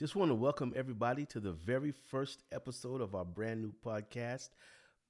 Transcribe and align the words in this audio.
Just 0.00 0.16
want 0.16 0.30
to 0.30 0.34
welcome 0.34 0.72
everybody 0.74 1.26
to 1.26 1.40
the 1.40 1.52
very 1.52 1.90
first 1.90 2.42
episode 2.52 3.02
of 3.02 3.14
our 3.14 3.26
brand 3.26 3.60
new 3.60 3.74
podcast, 3.84 4.48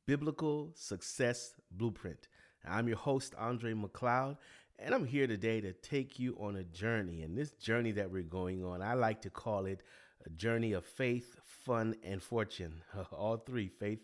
Biblical 0.05 0.73
Success 0.75 1.53
Blueprint. 1.71 2.27
I'm 2.67 2.89
your 2.89 2.97
host, 2.97 3.33
Andre 3.39 3.73
McLeod, 3.73 4.37
and 4.81 4.93
I'm 4.93 5.07
here 5.07 5.29
today 5.29 5.61
to 5.61 5.73
take 5.75 6.19
you 6.19 6.37
on 6.41 6.57
a 6.57 6.65
journey. 6.65 7.23
And 7.23 7.39
this 7.39 7.53
journey 7.53 7.93
that 7.93 8.11
we're 8.11 8.25
going 8.25 8.65
on, 8.65 8.83
I 8.83 8.95
like 8.95 9.23
to 9.23 9.31
call 9.31 9.67
it 9.67 9.81
a 10.27 10.31
journey 10.31 10.73
of 10.73 10.85
faith, 10.85 11.37
fun, 11.45 11.95
and 12.03 12.21
fortune. 12.21 12.83
All 13.13 13.37
three 13.37 13.69
faith, 13.69 14.01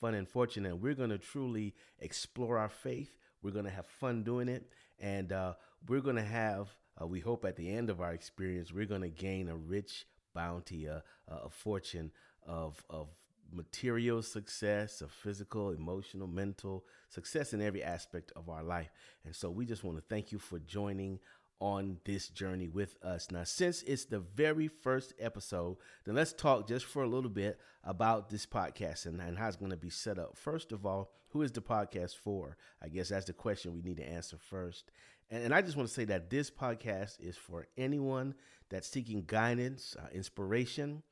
fun, 0.00 0.14
and 0.14 0.26
fortune. 0.26 0.64
And 0.64 0.80
we're 0.80 0.94
going 0.94 1.10
to 1.10 1.18
truly 1.18 1.74
explore 1.98 2.56
our 2.56 2.70
faith. 2.70 3.14
We're 3.42 3.50
going 3.50 3.66
to 3.66 3.70
have 3.70 3.86
fun 3.86 4.22
doing 4.22 4.48
it. 4.48 4.72
And 4.98 5.34
uh, 5.34 5.52
we're 5.86 6.00
going 6.00 6.16
to 6.16 6.22
have, 6.22 6.70
uh, 6.98 7.06
we 7.06 7.20
hope 7.20 7.44
at 7.44 7.56
the 7.56 7.70
end 7.70 7.90
of 7.90 8.00
our 8.00 8.14
experience, 8.14 8.72
we're 8.72 8.86
going 8.86 9.02
to 9.02 9.10
gain 9.10 9.50
a 9.50 9.54
rich 9.54 10.06
bounty, 10.34 10.86
a, 10.86 11.02
a 11.28 11.50
fortune 11.50 12.10
of, 12.46 12.82
of 12.88 13.08
material 13.52 14.22
success, 14.22 15.00
of 15.00 15.10
physical, 15.10 15.70
emotional, 15.70 16.26
mental 16.26 16.84
success 17.08 17.52
in 17.52 17.60
every 17.60 17.82
aspect 17.82 18.32
of 18.36 18.48
our 18.48 18.62
life. 18.62 18.90
And 19.24 19.34
so 19.34 19.50
we 19.50 19.66
just 19.66 19.84
want 19.84 19.98
to 19.98 20.04
thank 20.08 20.32
you 20.32 20.38
for 20.38 20.58
joining 20.58 21.18
on 21.60 21.98
this 22.04 22.28
journey 22.28 22.68
with 22.68 22.96
us. 23.04 23.30
Now, 23.30 23.44
since 23.44 23.82
it's 23.82 24.06
the 24.06 24.20
very 24.20 24.66
first 24.66 25.12
episode, 25.18 25.76
then 26.04 26.14
let's 26.14 26.32
talk 26.32 26.66
just 26.66 26.86
for 26.86 27.02
a 27.02 27.08
little 27.08 27.30
bit 27.30 27.60
about 27.84 28.30
this 28.30 28.46
podcast 28.46 29.04
and, 29.06 29.20
and 29.20 29.36
how 29.36 29.46
it's 29.46 29.56
going 29.56 29.70
to 29.70 29.76
be 29.76 29.90
set 29.90 30.18
up. 30.18 30.38
First 30.38 30.72
of 30.72 30.86
all, 30.86 31.12
who 31.28 31.42
is 31.42 31.52
the 31.52 31.60
podcast 31.60 32.16
for? 32.16 32.56
I 32.82 32.88
guess 32.88 33.10
that's 33.10 33.26
the 33.26 33.34
question 33.34 33.74
we 33.74 33.82
need 33.82 33.98
to 33.98 34.08
answer 34.08 34.38
first. 34.38 34.90
And, 35.30 35.44
and 35.44 35.54
I 35.54 35.62
just 35.62 35.76
want 35.76 35.88
to 35.88 35.94
say 35.94 36.04
that 36.06 36.30
this 36.30 36.50
podcast 36.50 37.20
is 37.20 37.36
for 37.36 37.66
anyone 37.76 38.34
that's 38.68 38.88
seeking 38.88 39.24
guidance, 39.26 39.96
uh, 39.98 40.06
inspiration, 40.12 41.02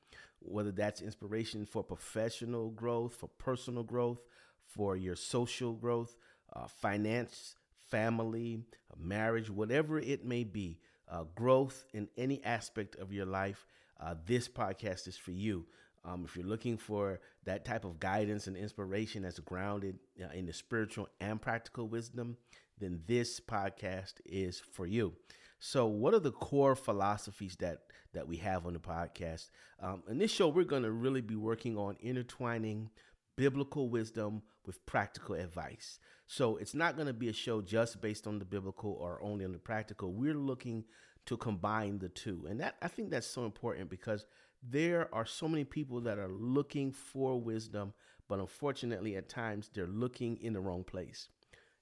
whether 0.40 0.70
that's 0.70 1.00
inspiration 1.00 1.66
for 1.66 1.82
professional 1.82 2.70
growth, 2.70 3.14
for 3.16 3.28
personal 3.38 3.82
growth, 3.82 4.20
for 4.64 4.96
your 4.96 5.16
social 5.16 5.72
growth, 5.72 6.16
uh, 6.54 6.66
finance, 6.66 7.56
family, 7.88 8.60
uh, 8.90 8.94
marriage, 8.98 9.50
whatever 9.50 9.98
it 9.98 10.24
may 10.24 10.44
be, 10.44 10.78
uh, 11.10 11.24
growth 11.34 11.84
in 11.94 12.08
any 12.16 12.42
aspect 12.44 12.96
of 12.96 13.12
your 13.12 13.26
life, 13.26 13.66
uh, 14.00 14.14
this 14.26 14.48
podcast 14.48 15.08
is 15.08 15.16
for 15.16 15.32
you. 15.32 15.64
Um, 16.04 16.24
if 16.24 16.36
you're 16.36 16.46
looking 16.46 16.76
for 16.76 17.20
that 17.44 17.64
type 17.64 17.84
of 17.84 17.98
guidance 17.98 18.46
and 18.46 18.56
inspiration 18.56 19.22
that's 19.22 19.40
grounded 19.40 19.98
uh, 20.22 20.28
in 20.32 20.46
the 20.46 20.52
spiritual 20.52 21.08
and 21.20 21.40
practical 21.42 21.88
wisdom, 21.88 22.36
then 22.78 23.02
this 23.06 23.40
podcast 23.40 24.14
is 24.24 24.60
for 24.60 24.86
you. 24.86 25.14
So, 25.60 25.86
what 25.86 26.14
are 26.14 26.20
the 26.20 26.30
core 26.30 26.76
philosophies 26.76 27.56
that 27.56 27.82
that 28.14 28.28
we 28.28 28.36
have 28.36 28.66
on 28.66 28.74
the 28.74 28.78
podcast? 28.78 29.50
Um, 29.80 30.02
in 30.08 30.18
this 30.18 30.30
show, 30.30 30.48
we're 30.48 30.64
going 30.64 30.84
to 30.84 30.92
really 30.92 31.20
be 31.20 31.34
working 31.34 31.76
on 31.76 31.96
intertwining 32.00 32.90
biblical 33.36 33.88
wisdom 33.88 34.42
with 34.66 34.84
practical 34.86 35.34
advice. 35.34 35.98
So, 36.26 36.56
it's 36.56 36.74
not 36.74 36.94
going 36.94 37.08
to 37.08 37.12
be 37.12 37.28
a 37.28 37.32
show 37.32 37.60
just 37.60 38.00
based 38.00 38.26
on 38.28 38.38
the 38.38 38.44
biblical 38.44 38.92
or 38.92 39.20
only 39.20 39.44
on 39.44 39.52
the 39.52 39.58
practical. 39.58 40.12
We're 40.12 40.34
looking 40.34 40.84
to 41.26 41.36
combine 41.36 41.98
the 41.98 42.08
two, 42.08 42.46
and 42.48 42.60
that 42.60 42.76
I 42.80 42.88
think 42.88 43.10
that's 43.10 43.26
so 43.26 43.44
important 43.44 43.90
because 43.90 44.26
there 44.62 45.12
are 45.12 45.26
so 45.26 45.48
many 45.48 45.64
people 45.64 46.00
that 46.02 46.18
are 46.18 46.30
looking 46.30 46.92
for 46.92 47.40
wisdom, 47.40 47.94
but 48.28 48.38
unfortunately, 48.38 49.16
at 49.16 49.28
times 49.28 49.70
they're 49.74 49.86
looking 49.86 50.36
in 50.36 50.52
the 50.52 50.60
wrong 50.60 50.84
place. 50.84 51.28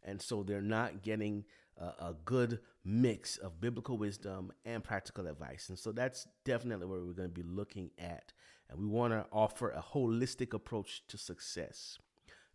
And 0.07 0.23
so 0.23 0.43
they're 0.43 0.62
not 0.62 1.03
getting 1.03 1.45
a, 1.77 1.85
a 1.85 2.17
good 2.25 2.61
mix 2.85 3.37
of 3.37 3.61
biblical 3.61 3.99
wisdom 3.99 4.53
and 4.65 4.83
practical 4.83 5.27
advice. 5.27 5.69
And 5.69 5.79
so 5.79 5.93
that's 5.93 6.27
definitely 6.45 6.87
where 6.87 7.01
we're 7.01 7.13
going 7.13 7.29
to 7.29 7.43
be 7.43 7.47
looking 7.47 7.91
at. 7.98 8.33
And 8.71 8.79
we 8.79 8.87
want 8.87 9.13
to 9.13 9.27
offer 9.31 9.71
a 9.71 9.83
holistic 9.83 10.55
approach 10.55 11.03
to 11.09 11.19
success. 11.19 11.98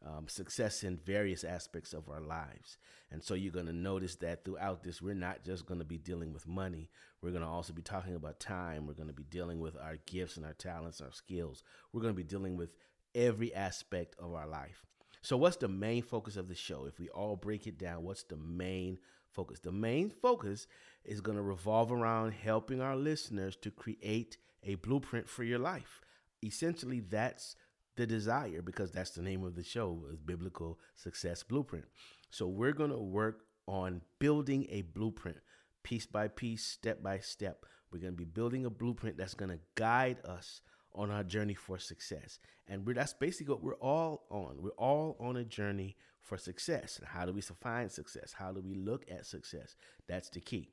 Um, 0.03 0.27
success 0.27 0.83
in 0.83 0.97
various 0.97 1.43
aspects 1.43 1.93
of 1.93 2.09
our 2.09 2.21
lives. 2.21 2.79
And 3.11 3.23
so 3.23 3.35
you're 3.35 3.51
going 3.51 3.67
to 3.67 3.73
notice 3.73 4.15
that 4.15 4.43
throughout 4.43 4.83
this, 4.83 4.99
we're 4.99 5.13
not 5.13 5.43
just 5.45 5.67
going 5.67 5.79
to 5.79 5.85
be 5.85 5.99
dealing 5.99 6.33
with 6.33 6.47
money. 6.47 6.89
We're 7.21 7.29
going 7.29 7.43
to 7.43 7.47
also 7.47 7.71
be 7.71 7.83
talking 7.83 8.15
about 8.15 8.39
time. 8.39 8.87
We're 8.87 8.95
going 8.95 9.09
to 9.09 9.13
be 9.13 9.25
dealing 9.29 9.59
with 9.59 9.75
our 9.77 9.97
gifts 10.07 10.37
and 10.37 10.45
our 10.45 10.53
talents, 10.53 11.01
our 11.01 11.11
skills. 11.11 11.63
We're 11.93 12.01
going 12.01 12.15
to 12.15 12.17
be 12.17 12.23
dealing 12.23 12.57
with 12.57 12.71
every 13.13 13.53
aspect 13.53 14.15
of 14.17 14.33
our 14.33 14.47
life. 14.47 14.83
So, 15.21 15.37
what's 15.37 15.57
the 15.57 15.67
main 15.67 16.01
focus 16.01 16.35
of 16.35 16.47
the 16.47 16.55
show? 16.55 16.85
If 16.85 16.99
we 16.99 17.09
all 17.09 17.35
break 17.35 17.67
it 17.67 17.77
down, 17.77 18.03
what's 18.03 18.23
the 18.23 18.37
main 18.37 18.97
focus? 19.29 19.59
The 19.59 19.71
main 19.71 20.09
focus 20.09 20.67
is 21.05 21.21
going 21.21 21.37
to 21.37 21.43
revolve 21.43 21.91
around 21.91 22.31
helping 22.33 22.81
our 22.81 22.95
listeners 22.95 23.55
to 23.57 23.71
create 23.71 24.37
a 24.63 24.75
blueprint 24.75 25.29
for 25.29 25.43
your 25.43 25.59
life. 25.59 26.01
Essentially, 26.43 27.01
that's 27.01 27.55
the 27.95 28.07
desire 28.07 28.61
because 28.61 28.91
that's 28.91 29.11
the 29.11 29.21
name 29.21 29.43
of 29.43 29.55
the 29.55 29.63
show 29.63 30.03
is 30.11 30.17
biblical 30.17 30.79
success 30.95 31.43
blueprint 31.43 31.85
so 32.29 32.47
we're 32.47 32.71
going 32.71 32.89
to 32.89 32.97
work 32.97 33.41
on 33.67 34.01
building 34.19 34.65
a 34.69 34.81
blueprint 34.81 35.37
piece 35.83 36.05
by 36.05 36.27
piece 36.27 36.63
step 36.65 37.03
by 37.03 37.19
step 37.19 37.65
we're 37.91 37.99
going 37.99 38.13
to 38.13 38.17
be 38.17 38.23
building 38.23 38.65
a 38.65 38.69
blueprint 38.69 39.17
that's 39.17 39.33
going 39.33 39.51
to 39.51 39.59
guide 39.75 40.17
us 40.25 40.61
on 40.93 41.11
our 41.11 41.23
journey 41.23 41.53
for 41.53 41.77
success. 41.77 42.39
And 42.67 42.85
that's 42.85 43.13
basically 43.13 43.53
what 43.53 43.63
we're 43.63 43.75
all 43.75 44.25
on. 44.29 44.61
We're 44.61 44.71
all 44.71 45.17
on 45.19 45.37
a 45.37 45.43
journey 45.43 45.95
for 46.21 46.37
success. 46.37 46.97
And 46.99 47.07
how 47.07 47.25
do 47.25 47.33
we 47.33 47.41
define 47.41 47.89
success? 47.89 48.33
How 48.37 48.51
do 48.51 48.61
we 48.61 48.75
look 48.75 49.05
at 49.09 49.25
success? 49.25 49.75
That's 50.07 50.29
the 50.29 50.39
key. 50.39 50.69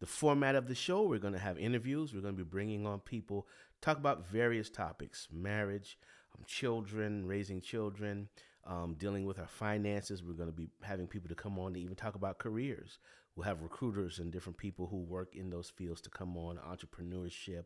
The 0.00 0.06
format 0.06 0.54
of 0.54 0.68
the 0.68 0.74
show, 0.74 1.02
we're 1.02 1.18
going 1.18 1.34
to 1.34 1.40
have 1.40 1.58
interviews. 1.58 2.14
We're 2.14 2.20
going 2.20 2.36
to 2.36 2.44
be 2.44 2.48
bringing 2.48 2.86
on 2.86 3.00
people, 3.00 3.46
talk 3.80 3.98
about 3.98 4.28
various 4.28 4.70
topics 4.70 5.28
marriage, 5.32 5.98
um, 6.36 6.44
children, 6.46 7.26
raising 7.26 7.60
children, 7.60 8.28
um, 8.66 8.94
dealing 8.98 9.26
with 9.26 9.38
our 9.38 9.46
finances. 9.46 10.22
We're 10.22 10.34
going 10.34 10.50
to 10.50 10.56
be 10.56 10.68
having 10.82 11.06
people 11.06 11.28
to 11.28 11.34
come 11.34 11.58
on 11.58 11.74
to 11.74 11.80
even 11.80 11.96
talk 11.96 12.14
about 12.14 12.38
careers. 12.38 12.98
We'll 13.34 13.46
have 13.46 13.62
recruiters 13.62 14.18
and 14.18 14.32
different 14.32 14.58
people 14.58 14.86
who 14.86 14.98
work 14.98 15.34
in 15.34 15.50
those 15.50 15.70
fields 15.70 16.00
to 16.02 16.10
come 16.10 16.36
on, 16.36 16.58
entrepreneurship, 16.58 17.64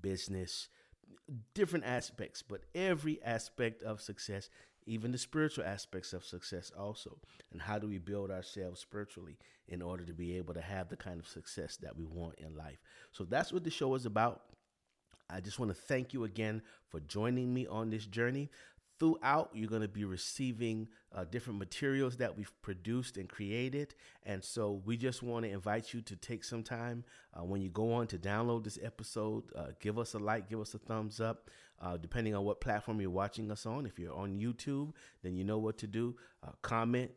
business, 0.00 0.68
different 1.54 1.84
aspects, 1.84 2.42
but 2.42 2.62
every 2.74 3.22
aspect 3.22 3.82
of 3.82 4.00
success, 4.00 4.48
even 4.86 5.12
the 5.12 5.18
spiritual 5.18 5.64
aspects 5.64 6.12
of 6.12 6.24
success 6.24 6.72
also. 6.78 7.18
And 7.52 7.60
how 7.60 7.78
do 7.78 7.86
we 7.86 7.98
build 7.98 8.30
ourselves 8.30 8.80
spiritually 8.80 9.38
in 9.68 9.82
order 9.82 10.04
to 10.04 10.14
be 10.14 10.36
able 10.36 10.54
to 10.54 10.62
have 10.62 10.88
the 10.88 10.96
kind 10.96 11.20
of 11.20 11.28
success 11.28 11.76
that 11.78 11.96
we 11.96 12.04
want 12.04 12.38
in 12.38 12.56
life? 12.56 12.78
So 13.12 13.24
that's 13.24 13.52
what 13.52 13.64
the 13.64 13.70
show 13.70 13.94
is 13.94 14.06
about. 14.06 14.42
I 15.30 15.40
just 15.40 15.58
want 15.58 15.70
to 15.70 15.74
thank 15.74 16.14
you 16.14 16.24
again 16.24 16.62
for 16.88 17.00
joining 17.00 17.52
me 17.52 17.66
on 17.66 17.90
this 17.90 18.06
journey. 18.06 18.50
Throughout, 18.98 19.50
you're 19.54 19.68
going 19.68 19.82
to 19.82 19.88
be 19.88 20.04
receiving 20.04 20.88
uh, 21.14 21.24
different 21.24 21.58
materials 21.58 22.16
that 22.16 22.36
we've 22.36 22.50
produced 22.62 23.16
and 23.16 23.28
created. 23.28 23.94
And 24.24 24.42
so 24.42 24.82
we 24.84 24.96
just 24.96 25.22
want 25.22 25.44
to 25.44 25.50
invite 25.50 25.94
you 25.94 26.00
to 26.02 26.16
take 26.16 26.42
some 26.42 26.64
time 26.64 27.04
uh, 27.32 27.44
when 27.44 27.62
you 27.62 27.68
go 27.68 27.92
on 27.92 28.08
to 28.08 28.18
download 28.18 28.64
this 28.64 28.78
episode. 28.82 29.44
Uh, 29.54 29.68
give 29.78 29.98
us 29.98 30.14
a 30.14 30.18
like, 30.18 30.48
give 30.48 30.60
us 30.60 30.74
a 30.74 30.78
thumbs 30.78 31.20
up, 31.20 31.48
uh, 31.80 31.96
depending 31.96 32.34
on 32.34 32.44
what 32.44 32.60
platform 32.60 33.00
you're 33.00 33.10
watching 33.10 33.52
us 33.52 33.66
on. 33.66 33.86
If 33.86 34.00
you're 34.00 34.14
on 34.14 34.36
YouTube, 34.36 34.92
then 35.22 35.36
you 35.36 35.44
know 35.44 35.58
what 35.58 35.78
to 35.78 35.86
do. 35.86 36.16
Uh, 36.42 36.50
comment, 36.62 37.12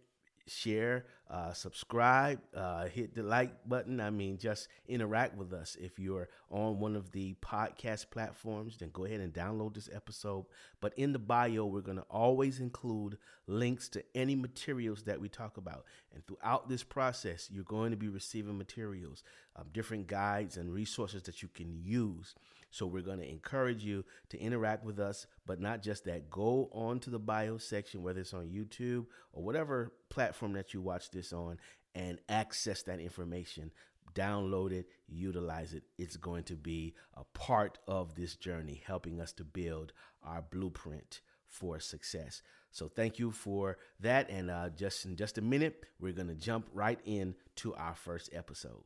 share, 0.47 1.05
uh, 1.29 1.53
subscribe, 1.53 2.39
uh, 2.55 2.85
hit 2.85 3.15
the 3.15 3.23
like 3.23 3.67
button. 3.67 3.99
I 3.99 4.09
mean, 4.09 4.37
just 4.37 4.67
interact 4.87 5.37
with 5.37 5.53
us. 5.53 5.77
If 5.79 5.99
you're 5.99 6.29
on 6.49 6.79
one 6.79 6.95
of 6.95 7.11
the 7.11 7.35
podcast 7.41 8.09
platforms, 8.09 8.77
then 8.77 8.89
go 8.93 9.05
ahead 9.05 9.21
and 9.21 9.33
download 9.33 9.73
this 9.73 9.89
episode. 9.93 10.45
But 10.81 10.93
in 10.97 11.13
the 11.13 11.19
bio, 11.19 11.65
we're 11.65 11.81
going 11.81 11.97
to 11.97 12.05
always 12.09 12.59
include 12.59 13.17
links 13.47 13.89
to 13.89 14.03
any 14.15 14.35
materials 14.35 15.03
that 15.03 15.19
we 15.19 15.29
talk 15.29 15.57
about. 15.57 15.85
And 16.13 16.25
throughout 16.25 16.69
this 16.69 16.83
process, 16.83 17.49
you're 17.51 17.63
going 17.63 17.91
to 17.91 17.97
be 17.97 18.09
receiving 18.09 18.57
materials, 18.57 19.23
um, 19.55 19.67
different 19.73 20.07
guides 20.07 20.57
and 20.57 20.73
resources 20.73 21.23
that 21.23 21.41
you 21.41 21.49
can 21.53 21.73
use. 21.83 22.35
So 22.71 22.87
we're 22.87 23.01
going 23.01 23.19
to 23.19 23.29
encourage 23.29 23.83
you 23.83 24.03
to 24.29 24.39
interact 24.39 24.83
with 24.85 24.99
us, 24.99 25.27
but 25.45 25.59
not 25.59 25.83
just 25.83 26.05
that. 26.05 26.29
Go 26.29 26.69
on 26.71 26.99
to 27.01 27.09
the 27.09 27.19
bio 27.19 27.57
section, 27.57 28.01
whether 28.01 28.21
it's 28.21 28.33
on 28.33 28.47
YouTube 28.47 29.05
or 29.33 29.43
whatever 29.43 29.93
platform 30.09 30.53
that 30.53 30.73
you 30.73 30.81
watch 30.81 31.11
this 31.11 31.33
on, 31.33 31.59
and 31.93 32.17
access 32.29 32.81
that 32.83 32.99
information. 32.99 33.71
Download 34.13 34.71
it, 34.71 34.87
utilize 35.07 35.73
it. 35.73 35.83
It's 35.97 36.17
going 36.17 36.43
to 36.45 36.55
be 36.55 36.95
a 37.15 37.23
part 37.37 37.77
of 37.87 38.15
this 38.15 38.35
journey, 38.35 38.81
helping 38.85 39.21
us 39.21 39.33
to 39.33 39.43
build 39.43 39.93
our 40.23 40.41
blueprint 40.41 41.21
for 41.47 41.79
success. 41.79 42.41
So 42.71 42.87
thank 42.87 43.19
you 43.19 43.31
for 43.31 43.77
that. 43.99 44.29
And 44.29 44.49
uh, 44.49 44.69
just 44.69 45.05
in 45.05 45.17
just 45.17 45.37
a 45.37 45.41
minute, 45.41 45.85
we're 45.99 46.13
going 46.13 46.29
to 46.29 46.35
jump 46.35 46.67
right 46.73 46.99
in 47.03 47.35
to 47.57 47.75
our 47.75 47.95
first 47.95 48.29
episode. 48.33 48.83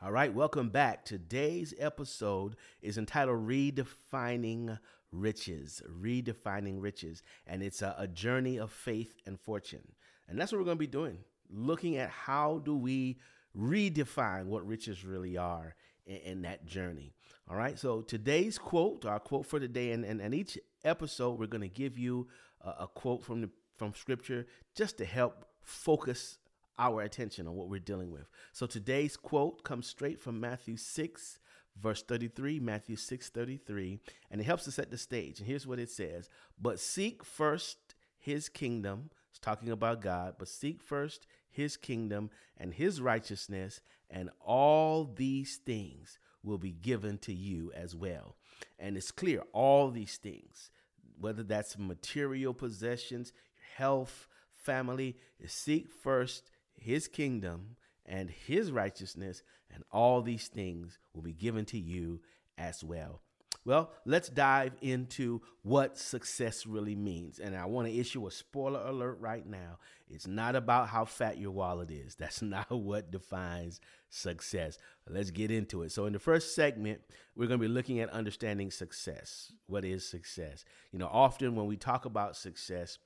All 0.00 0.12
right, 0.12 0.32
welcome 0.32 0.68
back. 0.68 1.04
Today's 1.04 1.74
episode 1.76 2.54
is 2.80 2.98
entitled 2.98 3.48
Redefining 3.48 4.78
Riches. 5.10 5.82
Redefining 5.90 6.80
Riches. 6.80 7.24
And 7.48 7.64
it's 7.64 7.82
a, 7.82 7.96
a, 7.98 8.06
journey 8.06 8.60
of 8.60 8.70
faith 8.70 9.16
and 9.26 9.40
fortune. 9.40 9.82
And 10.28 10.40
that's 10.40 10.52
what 10.52 10.58
we're 10.58 10.66
going 10.66 10.76
to 10.76 10.78
be 10.78 10.86
doing. 10.86 11.18
Looking 11.50 11.96
at 11.96 12.10
how 12.10 12.62
do 12.64 12.76
we 12.76 13.18
redefine 13.58 14.44
what 14.44 14.64
riches 14.64 15.04
really 15.04 15.36
are 15.36 15.74
in, 16.06 16.16
in 16.18 16.42
that 16.42 16.64
journey. 16.64 17.12
All 17.50 17.56
right. 17.56 17.76
So 17.76 18.00
today's 18.00 18.56
quote, 18.56 19.04
our 19.04 19.18
quote 19.18 19.46
for 19.46 19.58
today, 19.58 19.90
and, 19.90 20.04
and, 20.04 20.20
and 20.20 20.32
each 20.32 20.56
episode, 20.84 21.40
we're 21.40 21.46
going 21.46 21.62
to 21.62 21.68
give 21.68 21.98
you 21.98 22.28
a, 22.60 22.84
a 22.84 22.86
quote 22.86 23.24
from 23.24 23.40
the 23.40 23.50
from 23.76 23.94
Scripture 23.94 24.46
just 24.76 24.96
to 24.98 25.04
help 25.04 25.44
focus 25.64 26.38
our 26.78 27.02
attention 27.02 27.46
on 27.46 27.54
what 27.54 27.68
we're 27.68 27.80
dealing 27.80 28.10
with. 28.10 28.28
So 28.52 28.66
today's 28.66 29.16
quote 29.16 29.64
comes 29.64 29.86
straight 29.86 30.20
from 30.20 30.40
Matthew 30.40 30.76
6, 30.76 31.38
verse 31.80 32.02
33, 32.02 32.60
Matthew 32.60 32.96
6, 32.96 33.28
33, 33.30 33.98
and 34.30 34.40
it 34.40 34.44
helps 34.44 34.64
to 34.64 34.70
set 34.70 34.90
the 34.90 34.98
stage. 34.98 35.38
And 35.38 35.48
here's 35.48 35.66
what 35.66 35.78
it 35.78 35.90
says 35.90 36.28
But 36.60 36.80
seek 36.80 37.24
first 37.24 37.94
his 38.18 38.48
kingdom, 38.48 39.10
it's 39.30 39.38
talking 39.38 39.70
about 39.70 40.00
God, 40.00 40.34
but 40.38 40.48
seek 40.48 40.82
first 40.82 41.26
his 41.50 41.76
kingdom 41.76 42.30
and 42.56 42.74
his 42.74 43.00
righteousness, 43.00 43.80
and 44.10 44.30
all 44.40 45.04
these 45.04 45.56
things 45.56 46.18
will 46.42 46.58
be 46.58 46.72
given 46.72 47.18
to 47.18 47.32
you 47.32 47.72
as 47.74 47.94
well. 47.94 48.36
And 48.78 48.96
it's 48.96 49.10
clear, 49.10 49.42
all 49.52 49.90
these 49.90 50.16
things, 50.16 50.70
whether 51.18 51.42
that's 51.42 51.78
material 51.78 52.54
possessions, 52.54 53.32
health, 53.76 54.28
family, 54.52 55.16
seek 55.46 55.90
first 55.90 56.50
his 56.78 57.08
kingdom 57.08 57.76
and 58.06 58.30
his 58.30 58.72
righteousness, 58.72 59.42
and 59.72 59.84
all 59.92 60.22
these 60.22 60.48
things 60.48 60.98
will 61.12 61.22
be 61.22 61.32
given 61.32 61.64
to 61.66 61.78
you 61.78 62.20
as 62.56 62.82
well. 62.82 63.20
Well, 63.64 63.90
let's 64.06 64.30
dive 64.30 64.76
into 64.80 65.42
what 65.62 65.98
success 65.98 66.64
really 66.64 66.94
means. 66.94 67.38
And 67.38 67.54
I 67.54 67.66
want 67.66 67.86
to 67.86 67.94
issue 67.94 68.26
a 68.26 68.30
spoiler 68.30 68.80
alert 68.80 69.18
right 69.20 69.46
now. 69.46 69.78
It's 70.08 70.26
not 70.26 70.56
about 70.56 70.88
how 70.88 71.04
fat 71.04 71.36
your 71.36 71.50
wallet 71.50 71.90
is. 71.90 72.14
That's 72.18 72.40
not 72.40 72.70
what 72.70 73.10
defines 73.10 73.80
success. 74.08 74.78
Let's 75.06 75.30
get 75.30 75.50
into 75.50 75.82
it. 75.82 75.92
So, 75.92 76.06
in 76.06 76.14
the 76.14 76.18
first 76.18 76.54
segment, 76.54 77.02
we're 77.36 77.46
going 77.46 77.60
to 77.60 77.68
be 77.68 77.72
looking 77.72 78.00
at 78.00 78.08
understanding 78.08 78.70
success. 78.70 79.52
What 79.66 79.84
is 79.84 80.08
success? 80.08 80.64
You 80.90 80.98
know, 80.98 81.10
often 81.12 81.54
when 81.54 81.66
we 81.66 81.76
talk 81.76 82.06
about 82.06 82.36
success, 82.36 82.98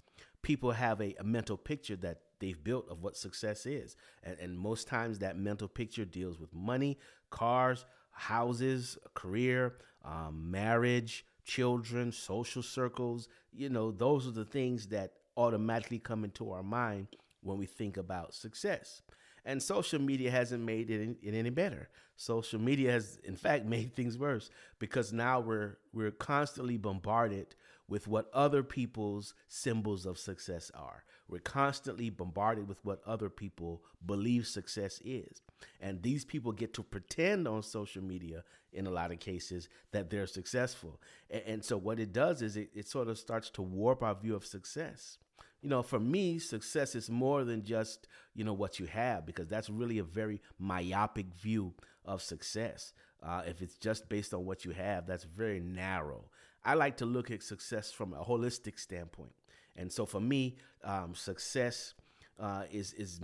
people 0.42 0.70
have 0.72 1.00
a, 1.00 1.14
a 1.18 1.24
mental 1.24 1.56
picture 1.56 1.96
that 1.96 2.20
they've 2.42 2.62
built 2.62 2.90
of 2.90 3.02
what 3.02 3.16
success 3.16 3.64
is. 3.64 3.96
And, 4.22 4.36
and 4.38 4.58
most 4.58 4.88
times 4.88 5.20
that 5.20 5.38
mental 5.38 5.68
picture 5.68 6.04
deals 6.04 6.38
with 6.38 6.52
money, 6.52 6.98
cars, 7.30 7.86
houses, 8.10 8.98
career, 9.14 9.74
um, 10.04 10.50
marriage, 10.50 11.24
children, 11.44 12.12
social 12.12 12.62
circles. 12.62 13.28
You 13.52 13.70
know, 13.70 13.92
those 13.92 14.26
are 14.26 14.32
the 14.32 14.44
things 14.44 14.88
that 14.88 15.12
automatically 15.36 16.00
come 16.00 16.24
into 16.24 16.50
our 16.50 16.62
mind 16.62 17.06
when 17.42 17.58
we 17.58 17.66
think 17.66 17.96
about 17.96 18.34
success. 18.34 19.02
And 19.44 19.62
social 19.62 20.00
media 20.00 20.30
hasn't 20.30 20.62
made 20.62 20.90
it, 20.90 21.16
it 21.22 21.34
any 21.34 21.50
better. 21.50 21.88
Social 22.16 22.60
media 22.60 22.92
has, 22.92 23.18
in 23.24 23.36
fact, 23.36 23.64
made 23.76 23.94
things 23.94 24.18
worse 24.18 24.50
because 24.78 25.12
now 25.12 25.40
we're 25.40 25.78
we're 25.92 26.10
constantly 26.10 26.76
bombarded 26.76 27.54
with 27.92 28.08
what 28.08 28.30
other 28.32 28.62
people's 28.62 29.34
symbols 29.48 30.06
of 30.06 30.18
success 30.18 30.70
are. 30.74 31.04
We're 31.28 31.40
constantly 31.40 32.08
bombarded 32.08 32.66
with 32.66 32.82
what 32.86 33.02
other 33.06 33.28
people 33.28 33.82
believe 34.06 34.46
success 34.46 34.98
is. 35.04 35.42
And 35.78 36.02
these 36.02 36.24
people 36.24 36.52
get 36.52 36.72
to 36.72 36.82
pretend 36.82 37.46
on 37.46 37.62
social 37.62 38.02
media 38.02 38.44
in 38.72 38.86
a 38.86 38.90
lot 38.90 39.12
of 39.12 39.20
cases 39.20 39.68
that 39.90 40.08
they're 40.08 40.26
successful. 40.26 41.02
And, 41.28 41.42
and 41.46 41.64
so 41.64 41.76
what 41.76 42.00
it 42.00 42.14
does 42.14 42.40
is 42.40 42.56
it, 42.56 42.70
it 42.74 42.88
sort 42.88 43.08
of 43.08 43.18
starts 43.18 43.50
to 43.50 43.62
warp 43.62 44.02
our 44.02 44.14
view 44.14 44.34
of 44.34 44.46
success 44.46 45.18
you 45.62 45.68
know, 45.68 45.82
for 45.82 46.00
me, 46.00 46.40
success 46.40 46.96
is 46.96 47.08
more 47.08 47.44
than 47.44 47.62
just, 47.62 48.08
you 48.34 48.42
know, 48.42 48.52
what 48.52 48.80
you 48.80 48.86
have, 48.86 49.24
because 49.24 49.46
that's 49.46 49.70
really 49.70 49.98
a 49.98 50.04
very 50.04 50.40
myopic 50.58 51.32
view 51.34 51.72
of 52.04 52.20
success. 52.20 52.92
Uh, 53.22 53.42
if 53.46 53.62
it's 53.62 53.76
just 53.76 54.08
based 54.08 54.34
on 54.34 54.44
what 54.44 54.64
you 54.64 54.72
have, 54.72 55.06
that's 55.06 55.22
very 55.22 55.60
narrow. 55.60 56.24
I 56.64 56.74
like 56.74 56.96
to 56.98 57.06
look 57.06 57.30
at 57.30 57.42
success 57.42 57.90
from 57.90 58.14
a 58.14 58.24
holistic 58.24 58.78
standpoint. 58.78 59.32
And 59.76 59.90
so 59.90 60.06
for 60.06 60.20
me, 60.20 60.56
um, 60.84 61.14
success 61.14 61.94
uh, 62.38 62.64
is 62.70 62.92
is 62.92 63.20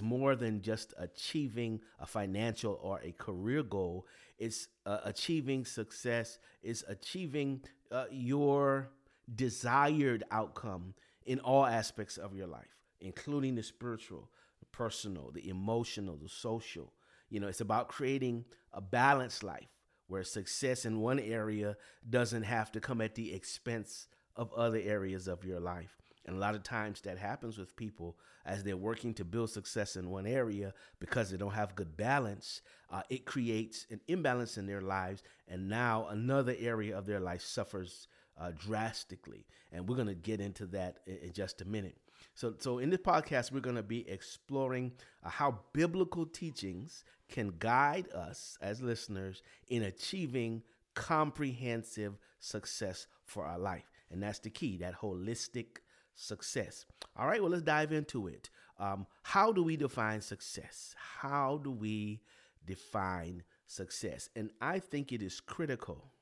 more 0.00 0.36
than 0.36 0.62
just 0.62 0.94
achieving 0.98 1.80
a 1.98 2.06
financial 2.06 2.78
or 2.82 3.00
a 3.02 3.12
career 3.12 3.62
goal. 3.62 4.06
It's 4.38 4.68
uh, 4.86 4.98
achieving 5.04 5.64
success. 5.64 6.38
It's 6.62 6.84
achieving 6.88 7.62
uh, 7.90 8.04
your 8.10 8.90
desired 9.34 10.24
outcome 10.30 10.94
in 11.24 11.40
all 11.40 11.66
aspects 11.66 12.16
of 12.16 12.34
your 12.34 12.46
life, 12.46 12.76
including 13.00 13.54
the 13.54 13.62
spiritual, 13.62 14.28
the 14.60 14.66
personal, 14.66 15.30
the 15.32 15.48
emotional, 15.48 16.16
the 16.16 16.28
social. 16.28 16.92
You 17.28 17.40
know, 17.40 17.48
it's 17.48 17.60
about 17.60 17.88
creating 17.88 18.44
a 18.72 18.80
balanced 18.80 19.42
life 19.42 19.71
where 20.12 20.22
success 20.22 20.84
in 20.84 21.00
one 21.00 21.18
area 21.18 21.74
doesn't 22.10 22.42
have 22.42 22.70
to 22.70 22.80
come 22.80 23.00
at 23.00 23.14
the 23.14 23.32
expense 23.32 24.08
of 24.36 24.52
other 24.52 24.78
areas 24.78 25.26
of 25.26 25.42
your 25.42 25.58
life. 25.58 25.96
And 26.26 26.36
a 26.36 26.38
lot 26.38 26.54
of 26.54 26.62
times 26.62 27.00
that 27.00 27.16
happens 27.16 27.56
with 27.56 27.74
people 27.76 28.18
as 28.44 28.62
they're 28.62 28.76
working 28.76 29.14
to 29.14 29.24
build 29.24 29.48
success 29.48 29.96
in 29.96 30.10
one 30.10 30.26
area 30.26 30.74
because 31.00 31.30
they 31.30 31.38
don't 31.38 31.54
have 31.54 31.74
good 31.74 31.96
balance. 31.96 32.60
Uh, 32.90 33.00
it 33.08 33.24
creates 33.24 33.86
an 33.90 34.00
imbalance 34.06 34.58
in 34.58 34.66
their 34.66 34.82
lives. 34.82 35.22
And 35.48 35.70
now 35.70 36.08
another 36.10 36.54
area 36.58 36.96
of 36.96 37.06
their 37.06 37.20
life 37.20 37.40
suffers 37.40 38.06
uh, 38.38 38.52
drastically. 38.58 39.46
And 39.72 39.88
we're 39.88 39.96
going 39.96 40.08
to 40.08 40.14
get 40.14 40.42
into 40.42 40.66
that 40.66 40.98
in, 41.06 41.16
in, 41.22 41.32
just 41.32 41.62
a 41.62 41.64
minute. 41.64 41.96
So, 42.34 42.54
so 42.58 42.78
in 42.78 42.90
this 42.90 43.00
podcast, 43.00 43.52
we're 43.52 43.60
going 43.60 43.76
to 43.76 43.82
be 43.82 44.08
exploring 44.08 44.92
uh, 45.24 45.30
how 45.30 45.60
biblical 45.72 46.26
teachings 46.26 47.04
can 47.28 47.54
guide 47.58 48.10
us 48.12 48.56
as 48.60 48.82
listeners 48.82 49.42
in 49.68 49.82
achieving 49.82 50.62
comprehensive 50.94 52.18
success 52.40 53.06
for 53.24 53.46
our 53.46 53.58
life. 53.58 53.90
And 54.10 54.22
that's 54.22 54.38
the 54.38 54.50
key, 54.50 54.76
that 54.78 55.00
holistic 55.00 55.78
success. 56.14 56.84
All 57.16 57.26
right, 57.26 57.40
well, 57.40 57.50
let's 57.50 57.62
dive 57.62 57.92
into 57.92 58.26
it. 58.26 58.50
Um, 58.78 59.06
how 59.22 59.52
do 59.52 59.62
we 59.62 59.76
define 59.76 60.20
success? 60.20 60.94
How 61.20 61.60
do 61.62 61.70
we 61.70 62.20
define 62.66 63.42
success? 63.66 64.28
And 64.36 64.50
I 64.60 64.78
think 64.78 65.12
it 65.12 65.22
is 65.22 65.40
critical 65.40 66.12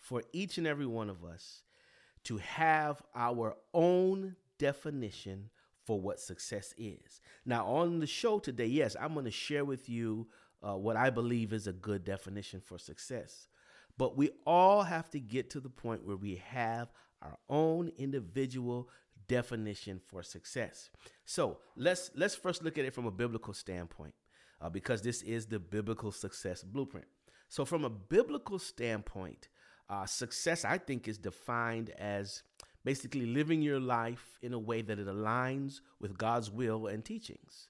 for 0.00 0.22
each 0.32 0.58
and 0.58 0.66
every 0.66 0.86
one 0.86 1.08
of 1.08 1.24
us 1.24 1.62
to 2.24 2.38
have 2.38 3.02
our 3.14 3.56
own 3.74 4.36
definition 4.62 5.50
for 5.86 6.00
what 6.00 6.20
success 6.20 6.72
is. 6.78 7.20
Now, 7.44 7.66
on 7.66 7.98
the 7.98 8.06
show 8.06 8.38
today, 8.38 8.66
yes, 8.66 8.96
I'm 9.00 9.14
going 9.14 9.24
to 9.24 9.30
share 9.32 9.64
with 9.64 9.88
you 9.88 10.28
uh, 10.62 10.76
what 10.76 10.96
I 10.96 11.10
believe 11.10 11.52
is 11.52 11.66
a 11.66 11.72
good 11.72 12.04
definition 12.04 12.60
for 12.60 12.78
success. 12.78 13.48
But 13.98 14.16
we 14.16 14.30
all 14.46 14.84
have 14.84 15.10
to 15.10 15.20
get 15.20 15.50
to 15.50 15.60
the 15.60 15.68
point 15.68 16.06
where 16.06 16.16
we 16.16 16.36
have 16.46 16.92
our 17.20 17.36
own 17.48 17.90
individual 17.98 18.88
definition 19.26 20.00
for 20.08 20.22
success. 20.22 20.90
So 21.24 21.58
let's 21.76 22.10
let's 22.14 22.34
first 22.34 22.62
look 22.62 22.78
at 22.78 22.84
it 22.84 22.94
from 22.94 23.06
a 23.06 23.10
biblical 23.10 23.54
standpoint, 23.54 24.14
uh, 24.60 24.70
because 24.70 25.02
this 25.02 25.22
is 25.22 25.46
the 25.46 25.58
biblical 25.58 26.12
success 26.12 26.62
blueprint. 26.62 27.06
So 27.48 27.64
from 27.64 27.84
a 27.84 27.90
biblical 27.90 28.58
standpoint, 28.58 29.48
uh, 29.88 30.06
success, 30.06 30.64
I 30.64 30.78
think, 30.78 31.08
is 31.08 31.18
defined 31.18 31.90
as 31.98 32.42
basically 32.84 33.26
living 33.26 33.62
your 33.62 33.80
life 33.80 34.38
in 34.42 34.52
a 34.52 34.58
way 34.58 34.82
that 34.82 34.98
it 34.98 35.06
aligns 35.06 35.80
with 36.00 36.18
God's 36.18 36.50
will 36.50 36.86
and 36.86 37.04
teachings. 37.04 37.68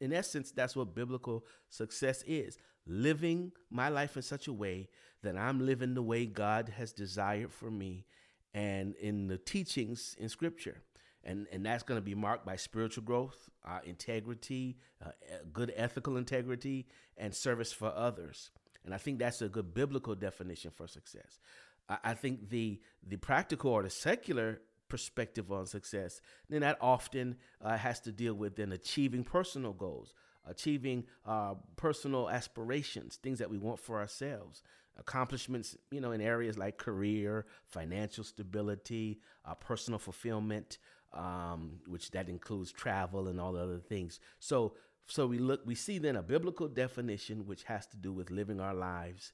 In 0.00 0.12
essence, 0.12 0.50
that's 0.50 0.76
what 0.76 0.94
biblical 0.94 1.44
success 1.68 2.22
is 2.26 2.58
living 2.86 3.52
my 3.70 3.88
life 3.88 4.16
in 4.16 4.22
such 4.22 4.46
a 4.46 4.52
way 4.52 4.88
that 5.22 5.36
I'm 5.36 5.64
living 5.64 5.94
the 5.94 6.02
way 6.02 6.26
God 6.26 6.68
has 6.76 6.92
desired 6.92 7.52
for 7.52 7.70
me 7.70 8.04
and 8.52 8.94
in 8.96 9.26
the 9.26 9.38
teachings 9.38 10.14
in 10.18 10.28
Scripture. 10.28 10.82
And, 11.24 11.46
and 11.50 11.64
that's 11.64 11.82
going 11.82 11.96
to 11.96 12.04
be 12.04 12.14
marked 12.14 12.44
by 12.44 12.56
spiritual 12.56 13.04
growth, 13.04 13.48
uh, 13.66 13.78
integrity, 13.84 14.76
uh, 15.04 15.10
good 15.52 15.72
ethical 15.74 16.18
integrity, 16.18 16.86
and 17.16 17.34
service 17.34 17.72
for 17.72 17.90
others. 17.96 18.50
And 18.84 18.92
I 18.92 18.98
think 18.98 19.18
that's 19.18 19.40
a 19.40 19.48
good 19.48 19.72
biblical 19.72 20.14
definition 20.14 20.70
for 20.70 20.86
success. 20.86 21.40
I 21.88 22.14
think 22.14 22.48
the 22.48 22.80
the 23.06 23.16
practical 23.16 23.70
or 23.70 23.82
the 23.82 23.90
secular 23.90 24.60
perspective 24.88 25.50
on 25.50 25.66
success, 25.66 26.20
then 26.48 26.60
that 26.60 26.78
often 26.80 27.36
uh, 27.60 27.76
has 27.76 28.00
to 28.00 28.12
deal 28.12 28.34
with 28.34 28.56
then 28.56 28.72
achieving 28.72 29.24
personal 29.24 29.72
goals, 29.72 30.14
achieving 30.46 31.04
uh, 31.26 31.54
personal 31.76 32.30
aspirations, 32.30 33.16
things 33.16 33.38
that 33.38 33.50
we 33.50 33.58
want 33.58 33.80
for 33.80 33.98
ourselves, 33.98 34.62
accomplishments, 34.98 35.76
you 35.90 36.00
know, 36.00 36.12
in 36.12 36.20
areas 36.20 36.56
like 36.56 36.78
career, 36.78 37.46
financial 37.66 38.24
stability, 38.24 39.18
uh, 39.44 39.54
personal 39.54 39.98
fulfillment, 39.98 40.78
um, 41.12 41.80
which 41.86 42.10
that 42.12 42.28
includes 42.28 42.72
travel 42.72 43.28
and 43.28 43.40
all 43.40 43.52
the 43.52 43.60
other 43.60 43.78
things. 43.78 44.20
So, 44.38 44.74
so 45.06 45.26
we 45.26 45.38
look, 45.38 45.60
we 45.64 45.74
see 45.74 45.98
then 45.98 46.16
a 46.16 46.22
biblical 46.22 46.68
definition 46.68 47.46
which 47.46 47.64
has 47.64 47.86
to 47.88 47.96
do 47.96 48.12
with 48.12 48.30
living 48.30 48.60
our 48.60 48.74
lives 48.74 49.32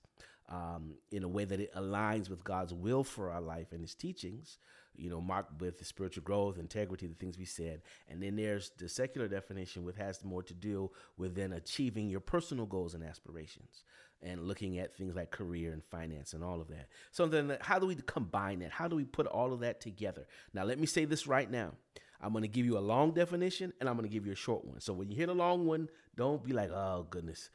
um, 0.50 0.95
in 1.11 1.23
a 1.23 1.28
way 1.28 1.45
that 1.45 1.61
it 1.61 1.75
aligns 1.75 2.28
with 2.28 2.42
God's 2.45 2.75
will 2.75 3.04
for 3.04 3.30
our 3.30 3.40
life 3.40 3.69
and 3.73 3.80
His 3.80 3.95
teachings, 3.95 4.59
you 4.97 5.09
know, 5.09 5.21
marked 5.21 5.61
with 5.61 5.85
spiritual 5.87 6.25
growth, 6.25 6.59
integrity, 6.59 7.07
the 7.07 7.14
things 7.14 7.38
we 7.38 7.45
said. 7.45 7.83
And 8.09 8.23
then 8.23 8.37
there's 8.37 8.71
the 8.76 8.88
secular 8.88 9.28
definition, 9.28 9.85
which 9.85 9.97
has 9.97 10.25
more 10.25 10.42
to 10.42 10.54
do 10.54 10.90
with 11.16 11.35
then 11.35 11.52
achieving 11.52 12.09
your 12.11 12.21
personal 12.21 12.66
goals 12.66 12.95
and 12.95 13.04
aspirations. 13.04 13.85
and 14.23 14.47
looking 14.47 14.78
at 14.78 14.95
things 14.95 15.16
like 15.16 15.30
career 15.30 15.73
and 15.73 15.83
finance 15.85 16.35
and 16.35 16.45
all 16.45 16.61
of 16.61 16.69
that. 16.69 16.88
So 17.11 17.26
then, 17.26 17.57
how 17.61 17.78
do 17.78 17.87
we 17.87 17.95
combine 17.95 18.59
that? 18.61 18.71
How 18.71 18.87
do 18.88 18.97
we 18.97 19.04
put 19.04 19.26
all 19.26 19.52
of 19.52 19.61
that 19.61 19.80
together? 19.80 20.26
Now, 20.52 20.64
let 20.64 20.78
me 20.78 20.87
say 20.87 21.04
this 21.07 21.26
right 21.26 21.50
now. 21.50 21.73
I'm 22.21 22.33
going 22.33 22.42
to 22.42 22.49
give 22.49 22.66
you 22.66 22.76
a 22.76 22.80
long 22.80 23.12
definition 23.12 23.73
and 23.80 23.88
I'm 23.88 23.97
going 23.97 24.07
to 24.09 24.12
give 24.12 24.26
you 24.26 24.33
a 24.33 24.37
short 24.37 24.64
one. 24.64 24.80
So 24.80 24.92
when 24.92 25.09
you 25.09 25.16
hear 25.16 25.26
the 25.26 25.35
long 25.35 25.64
one, 25.66 25.88
don't 26.16 26.45
be 26.45 26.52
like, 26.52 26.71
oh, 26.71 27.07
goodness, 27.09 27.49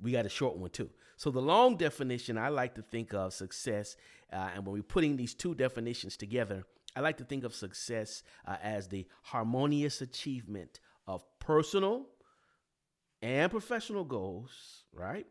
we 0.00 0.12
got 0.12 0.26
a 0.26 0.30
short 0.30 0.56
one 0.56 0.70
too. 0.70 0.90
So 1.16 1.30
the 1.30 1.42
long 1.42 1.76
definition, 1.76 2.38
I 2.38 2.48
like 2.48 2.74
to 2.76 2.82
think 2.82 3.14
of 3.14 3.32
success, 3.32 3.96
uh, 4.32 4.50
and 4.54 4.66
when 4.66 4.74
we're 4.74 4.82
putting 4.82 5.16
these 5.16 5.34
two 5.34 5.54
definitions 5.54 6.16
together, 6.16 6.64
I 6.94 7.00
like 7.00 7.16
to 7.18 7.24
think 7.24 7.44
of 7.44 7.54
success 7.54 8.22
uh, 8.46 8.56
as 8.62 8.88
the 8.88 9.06
harmonious 9.22 10.00
achievement 10.00 10.80
of 11.06 11.24
personal 11.38 12.06
and 13.22 13.50
professional 13.50 14.04
goals, 14.04 14.84
right? 14.92 15.26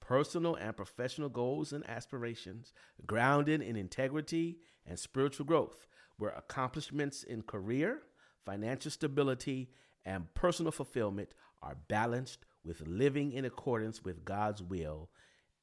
Personal 0.00 0.56
and 0.56 0.76
professional 0.76 1.28
goals 1.28 1.72
and 1.72 1.88
aspirations, 1.88 2.72
grounded 3.06 3.62
in 3.62 3.76
integrity 3.76 4.58
and 4.86 4.98
spiritual 4.98 5.46
growth, 5.46 5.86
where 6.16 6.30
accomplishments 6.30 7.22
in 7.22 7.42
career, 7.42 8.02
financial 8.44 8.90
stability, 8.90 9.70
and 10.04 10.32
personal 10.34 10.72
fulfillment 10.72 11.30
are 11.62 11.76
balanced 11.88 12.44
with 12.64 12.86
living 12.86 13.32
in 13.32 13.44
accordance 13.44 14.02
with 14.02 14.24
God's 14.24 14.62
will 14.62 15.10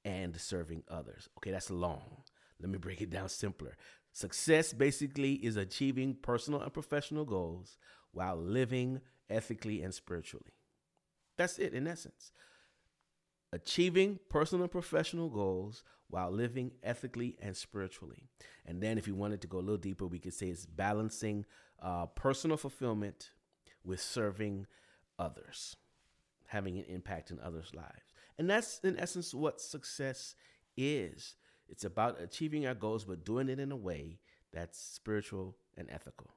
and 0.05 0.39
serving 0.39 0.84
others. 0.88 1.29
Okay, 1.38 1.51
that's 1.51 1.70
long. 1.70 2.24
Let 2.60 2.70
me 2.70 2.77
break 2.77 3.01
it 3.01 3.10
down 3.10 3.29
simpler. 3.29 3.75
Success 4.13 4.74
basically 4.74 5.34
is 5.34 5.58
achieving 5.58 6.15
personal 6.15 6.62
and 6.62 6.74
professional 6.74 7.25
goals 7.25 7.77
while 8.12 8.36
living 8.36 9.01
ethically 9.29 9.81
and 9.81 9.93
spiritually. 9.93 10.53
That's 11.38 11.60
it 11.60 11.74
in 11.74 11.88
essence. 11.88 12.31
Achieving 13.53 14.20
personal 14.29 14.63
and 14.63 14.72
professional 14.72 15.29
goals 15.29 15.84
while 16.10 16.29
living 16.29 16.72
ethically 16.84 17.38
and 17.41 17.55
spiritually. 17.55 18.29
And 18.65 18.81
then, 18.81 18.98
if 18.98 19.08
you 19.08 19.15
wanted 19.15 19.41
to 19.41 19.48
go 19.48 19.58
a 19.58 19.60
little 19.60 19.77
deeper, 19.77 20.05
we 20.05 20.20
could 20.20 20.34
say 20.34 20.48
it's 20.48 20.65
balancing 20.65 21.46
uh, 21.81 22.05
personal 22.08 22.58
fulfillment 22.58 23.31
with 23.84 24.01
serving 24.01 24.67
others 25.17 25.77
having 26.51 26.77
an 26.77 26.84
impact 26.89 27.31
in 27.31 27.39
others' 27.39 27.72
lives. 27.74 28.13
And 28.38 28.50
that's 28.50 28.79
in 28.84 29.00
essence 29.00 29.34
what 29.34 29.62
success 29.62 30.36
is. 30.75 31.36
It's 31.70 31.86
about 31.86 32.22
achieving 32.22 32.67
our 32.67 32.74
goals, 32.74 33.05
but 33.05 33.24
doing 33.24 33.48
it 33.48 33.58
in 33.58 33.72
a 33.72 33.77
way 33.77 34.20
that's 34.51 34.77
spiritual 34.77 35.55
and 35.77 35.89
ethical. 35.89 36.31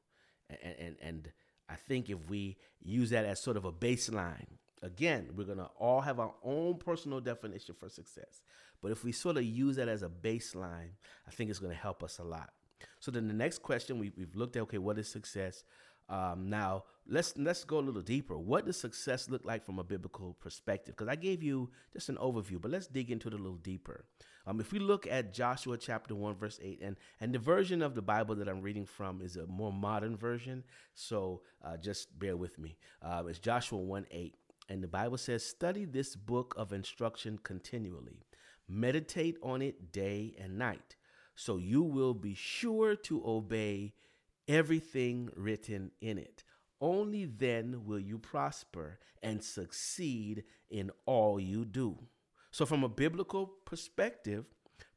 And, 0.48 0.74
and, 0.78 0.96
and 1.02 1.32
I 1.68 1.74
think 1.74 2.10
if 2.10 2.18
we 2.28 2.58
use 2.80 3.10
that 3.10 3.24
as 3.24 3.42
sort 3.42 3.56
of 3.56 3.64
a 3.64 3.72
baseline, 3.72 4.46
again, 4.82 5.30
we're 5.34 5.46
going 5.46 5.58
to 5.58 5.70
all 5.80 6.00
have 6.00 6.20
our 6.20 6.34
own 6.44 6.76
personal 6.76 7.20
definition 7.20 7.74
for 7.74 7.88
success. 7.88 8.40
But 8.80 8.92
if 8.92 9.02
we 9.02 9.10
sort 9.10 9.36
of 9.36 9.42
use 9.42 9.74
that 9.76 9.88
as 9.88 10.04
a 10.04 10.08
baseline, 10.08 10.90
I 11.26 11.32
think 11.32 11.50
it's 11.50 11.58
going 11.58 11.74
to 11.74 11.80
help 11.80 12.04
us 12.04 12.20
a 12.20 12.24
lot. 12.24 12.50
So 13.00 13.10
then 13.10 13.26
the 13.26 13.34
next 13.34 13.62
question 13.62 13.98
we, 13.98 14.12
have 14.16 14.36
looked 14.36 14.54
at 14.54 14.62
okay, 14.62 14.78
what 14.78 14.96
is 14.96 15.08
success? 15.08 15.64
Um, 16.08 16.50
now 16.50 16.84
let's 17.08 17.34
let's 17.36 17.64
go 17.64 17.78
a 17.78 17.80
little 17.80 18.02
deeper. 18.02 18.36
What 18.36 18.66
does 18.66 18.76
success 18.76 19.30
look 19.30 19.44
like 19.44 19.64
from 19.64 19.78
a 19.78 19.84
biblical 19.84 20.36
perspective? 20.40 20.94
Because 20.94 21.08
I 21.08 21.16
gave 21.16 21.42
you 21.42 21.70
just 21.92 22.08
an 22.08 22.16
overview, 22.16 22.60
but 22.60 22.70
let's 22.70 22.86
dig 22.86 23.10
into 23.10 23.28
it 23.28 23.34
a 23.34 23.38
little 23.38 23.56
deeper. 23.56 24.04
Um, 24.46 24.60
if 24.60 24.72
we 24.72 24.78
look 24.78 25.06
at 25.06 25.32
Joshua 25.32 25.78
chapter 25.78 26.14
one 26.14 26.34
verse 26.34 26.60
eight, 26.62 26.80
and 26.82 26.96
and 27.20 27.34
the 27.34 27.38
version 27.38 27.80
of 27.80 27.94
the 27.94 28.02
Bible 28.02 28.34
that 28.36 28.48
I'm 28.48 28.60
reading 28.60 28.84
from 28.84 29.22
is 29.22 29.36
a 29.36 29.46
more 29.46 29.72
modern 29.72 30.16
version, 30.16 30.64
so 30.94 31.40
uh, 31.64 31.78
just 31.78 32.18
bear 32.18 32.36
with 32.36 32.58
me. 32.58 32.76
Uh, 33.00 33.22
it's 33.26 33.38
Joshua 33.38 33.78
one 33.78 34.06
eight, 34.10 34.34
and 34.68 34.82
the 34.82 34.88
Bible 34.88 35.16
says, 35.16 35.44
"Study 35.44 35.86
this 35.86 36.16
book 36.16 36.54
of 36.58 36.74
instruction 36.74 37.38
continually, 37.42 38.26
meditate 38.68 39.38
on 39.42 39.62
it 39.62 39.90
day 39.90 40.34
and 40.38 40.58
night, 40.58 40.96
so 41.34 41.56
you 41.56 41.82
will 41.82 42.14
be 42.14 42.34
sure 42.34 42.94
to 42.96 43.22
obey." 43.24 43.94
Everything 44.48 45.30
written 45.36 45.90
in 46.00 46.18
it. 46.18 46.44
Only 46.80 47.24
then 47.24 47.84
will 47.84 48.00
you 48.00 48.18
prosper 48.18 48.98
and 49.22 49.42
succeed 49.42 50.44
in 50.70 50.90
all 51.06 51.40
you 51.40 51.64
do. 51.64 51.98
So, 52.50 52.66
from 52.66 52.84
a 52.84 52.88
biblical 52.88 53.46
perspective, 53.64 54.44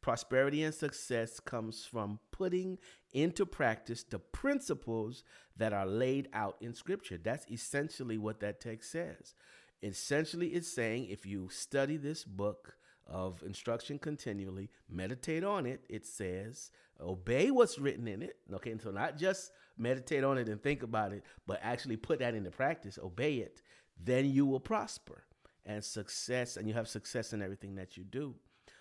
prosperity 0.02 0.64
and 0.64 0.74
success 0.74 1.40
comes 1.40 1.86
from 1.86 2.20
putting 2.32 2.78
into 3.14 3.46
practice 3.46 4.04
the 4.04 4.20
principles 4.20 5.24
that 5.56 5.74
are 5.74 5.86
laid 5.86 6.30
out 6.34 6.58
in 6.62 6.74
Scripture. 6.74 7.18
That's 7.18 7.50
essentially 7.50 8.18
what 8.18 8.40
that 8.42 8.60
text 8.60 8.92
says. 8.92 9.34
Essentially, 9.82 10.50
it's 10.50 10.72
saying 10.74 11.08
if 11.10 11.26
you 11.26 11.50
study 11.50 11.98
this 11.98 12.24
book, 12.24 12.76
of 13.10 13.42
instruction 13.44 14.00
continually, 14.00 14.70
meditate 14.90 15.44
on 15.44 15.66
it, 15.66 15.82
it 15.90 16.06
says, 16.06 16.72
obey 17.00 17.52
what's 17.52 17.80
written 17.80 18.08
in 18.08 18.22
it. 18.22 18.38
Okay, 18.54 18.72
and 18.72 18.82
so 18.82 18.92
not 18.92 19.18
just 19.18 19.52
meditate 19.78 20.24
on 20.24 20.38
it 20.38 20.50
and 20.50 20.62
think 20.62 20.84
about 20.84 21.14
it, 21.14 21.24
but 21.46 21.60
actually 21.62 21.98
put 21.98 22.20
that 22.20 22.36
into 22.36 22.52
practice, 22.52 23.00
obey 23.02 23.36
it, 23.36 23.62
then 24.04 24.26
you 24.26 24.46
will 24.46 24.60
prosper 24.60 25.24
and 25.66 25.84
success, 25.84 26.58
and 26.58 26.68
you 26.68 26.74
have 26.74 26.88
success 26.88 27.34
in 27.34 27.42
everything 27.42 27.76
that 27.76 27.98
you 27.98 28.04
do. 28.04 28.36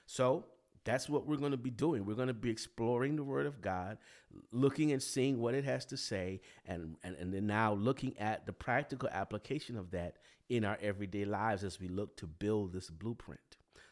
So 0.07 0.47
that's 0.85 1.09
what 1.09 1.27
we're 1.27 1.37
going 1.37 1.51
to 1.51 1.57
be 1.57 1.71
doing. 1.71 2.07
We're 2.07 2.15
going 2.15 2.29
to 2.29 2.35
be 2.35 2.51
exploring 2.51 3.17
the 3.17 3.25
Word 3.25 3.47
of 3.47 3.61
God, 3.61 3.99
looking 4.53 4.93
and 4.93 5.03
seeing 5.03 5.41
what 5.41 5.55
it 5.55 5.65
has 5.65 5.85
to 5.87 5.97
say, 5.97 6.41
and, 6.65 6.97
and, 7.03 7.17
and 7.17 7.35
then 7.35 7.47
now 7.47 7.75
looking 7.75 8.17
at 8.19 8.47
the 8.47 8.53
practical 8.53 9.09
application 9.11 9.77
of 9.77 9.91
that 9.91 10.19
in 10.49 10.65
our 10.65 10.79
everyday 10.81 11.25
lives 11.25 11.65
as 11.65 11.81
we 11.81 11.89
look 11.89 12.17
to 12.19 12.27
build 12.27 12.73
this 12.73 12.89
blueprint. 12.89 13.41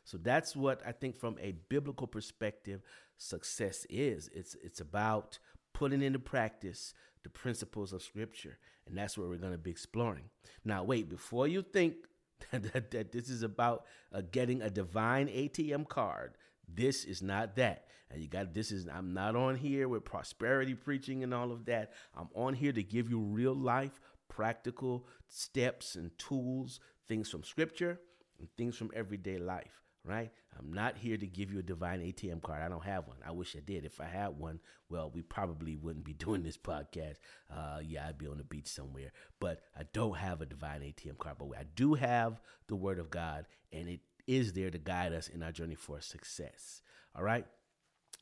So 0.05 0.19
that's 0.19 0.55
what 0.55 0.83
I 0.87 0.93
think 0.93 1.17
from 1.17 1.37
a 1.41 1.53
biblical 1.69 2.07
perspective 2.07 2.83
success 3.17 3.87
is. 3.89 4.29
It's 4.35 4.57
it's 4.63 4.81
about 4.81 5.39
putting 5.73 6.03
into 6.03 6.19
practice 6.19 6.95
the 7.23 7.31
principles 7.31 7.93
of 7.93 8.03
scripture. 8.03 8.59
And 8.87 8.97
that's 8.97 9.19
what 9.19 9.29
we're 9.29 9.37
going 9.37 9.53
to 9.53 9.59
be 9.59 9.71
exploring. 9.71 10.25
Now, 10.65 10.85
wait, 10.85 11.09
before 11.09 11.49
you 11.49 11.63
think 11.63 11.95
that, 12.53 12.91
that, 12.91 13.13
this 13.13 13.29
is 13.29 13.43
about 13.43 13.87
uh, 14.13 14.23
getting 14.31 14.63
a 14.63 14.71
divine 14.71 15.29
ATM 15.29 15.89
card, 15.89 16.35
this 16.69 17.05
is 17.05 17.23
not 17.23 17.57
that. 17.57 17.87
And 18.11 18.23
you 18.23 18.29
got 18.29 18.55
this 18.55 18.71
is 18.71 18.87
I'm 18.87 19.13
not 19.13 19.35
on 19.35 19.57
here 19.57 19.89
with 19.89 20.05
prosperity 20.05 20.75
preaching 20.75 21.25
and 21.25 21.35
all 21.35 21.51
of 21.51 21.65
that. 21.65 21.93
I'm 22.17 22.29
on 22.35 22.55
here 22.55 22.73
to 22.73 22.83
give 22.83 23.11
you 23.11 23.19
real 23.19 23.55
life 23.55 23.99
practical 24.29 25.07
steps 25.29 25.97
and 25.97 26.17
tools, 26.19 26.81
things 27.09 27.31
from 27.31 27.43
scripture 27.43 27.99
and 28.39 28.49
things 28.57 28.77
from 28.77 28.91
everyday 28.95 29.39
life 29.39 29.84
right? 30.05 30.31
I'm 30.59 30.73
not 30.73 30.99
here 30.99 31.17
to 31.17 31.27
give 31.27 31.51
you 31.51 31.59
a 31.59 31.63
divine 31.63 32.01
ATM 32.01 32.43
card. 32.43 32.63
I 32.63 32.69
don't 32.69 32.85
have 32.85 33.09
one. 33.09 33.17
I 33.27 33.33
wish 33.33 33.57
I 33.57 33.61
did. 33.61 33.85
If 33.85 34.01
I 34.01 34.07
had 34.07 34.39
one, 34.39 34.61
well, 34.91 35.11
we 35.13 35.23
probably 35.23 35.77
wouldn't 35.77 36.05
be 36.05 36.13
doing 36.15 36.43
this 36.43 36.57
podcast. 36.57 37.17
Uh, 37.51 37.81
yeah, 37.83 38.07
I'd 38.07 38.19
be 38.19 38.27
on 38.27 38.39
the 38.39 38.45
beach 38.45 38.69
somewhere. 38.69 39.13
But 39.41 39.63
I 39.79 39.83
don't 39.93 40.17
have 40.17 40.41
a 40.41 40.47
divine 40.47 40.81
ATM 40.81 41.19
card. 41.19 41.37
But 41.39 41.49
I 41.59 41.65
do 41.75 41.95
have 41.95 42.41
the 42.69 42.77
Word 42.77 42.99
of 42.99 43.11
God, 43.11 43.47
and 43.73 43.89
it 43.89 44.01
is 44.27 44.53
there 44.53 44.71
to 44.71 44.79
guide 44.79 45.13
us 45.13 45.29
in 45.29 45.43
our 45.43 45.53
journey 45.53 45.75
for 45.75 46.01
success. 46.01 46.83
All 47.17 47.25
right. 47.25 47.47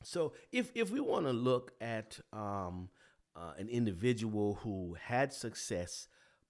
So 0.03 0.33
if 0.51 0.71
if 0.75 0.91
we 0.91 0.99
want 0.99 1.25
to 1.27 1.33
look 1.33 1.73
at 1.79 2.19
um, 2.31 2.89
uh, 3.35 3.53
an 3.57 3.69
individual 3.69 4.59
who 4.63 4.95
had 5.01 5.31
success 5.31 6.07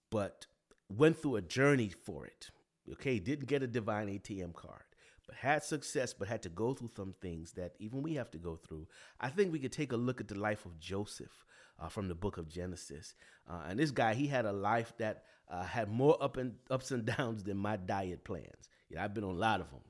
but 0.10 0.48
went 0.90 1.18
through 1.18 1.36
a 1.36 1.42
journey 1.42 1.90
for 1.90 2.25
it, 2.25 2.50
okay, 2.92 3.20
didn't 3.20 3.48
get 3.48 3.62
a 3.62 3.68
divine 3.68 4.08
ATM 4.08 4.54
card 4.54 4.84
but 5.27 5.36
had 5.36 5.63
success, 5.63 6.13
but 6.13 6.27
had 6.27 6.42
to 6.44 6.50
go 6.50 6.74
through 6.74 6.92
some 6.96 7.15
things 7.22 7.53
that 7.53 7.74
even 7.80 8.01
we 8.01 8.15
have 8.15 8.32
to 8.32 8.38
go 8.38 8.56
through. 8.56 8.88
I 9.20 9.30
think 9.30 9.51
we 9.51 9.60
could 9.60 9.72
take 9.72 9.92
a 9.92 9.98
look 9.98 10.20
at 10.22 10.27
the 10.27 10.39
life 10.39 10.65
of 10.65 10.80
Joseph 10.80 11.46
uh, 11.80 11.88
from 11.88 12.08
the 12.08 12.15
book 12.15 12.38
of 12.38 12.50
Genesis. 12.50 13.15
Uh, 13.50 13.62
and 13.70 13.80
this 13.80 13.92
guy, 13.92 14.13
he 14.13 14.27
had 14.27 14.46
a 14.46 14.51
life 14.51 14.94
that 14.98 15.24
uh, 15.50 15.63
had 15.63 15.89
more 15.89 16.22
up 16.22 16.38
and 16.38 16.56
ups 16.70 16.92
and 16.92 17.06
downs 17.18 17.44
than 17.44 17.58
my 17.58 17.77
diet 17.77 18.24
plans. 18.24 18.70
Yeah, 18.89 19.03
I've 19.03 19.13
been 19.13 19.24
on 19.24 19.36
a 19.36 19.39
lot 19.39 19.62
of 19.62 19.70
them. 19.70 19.82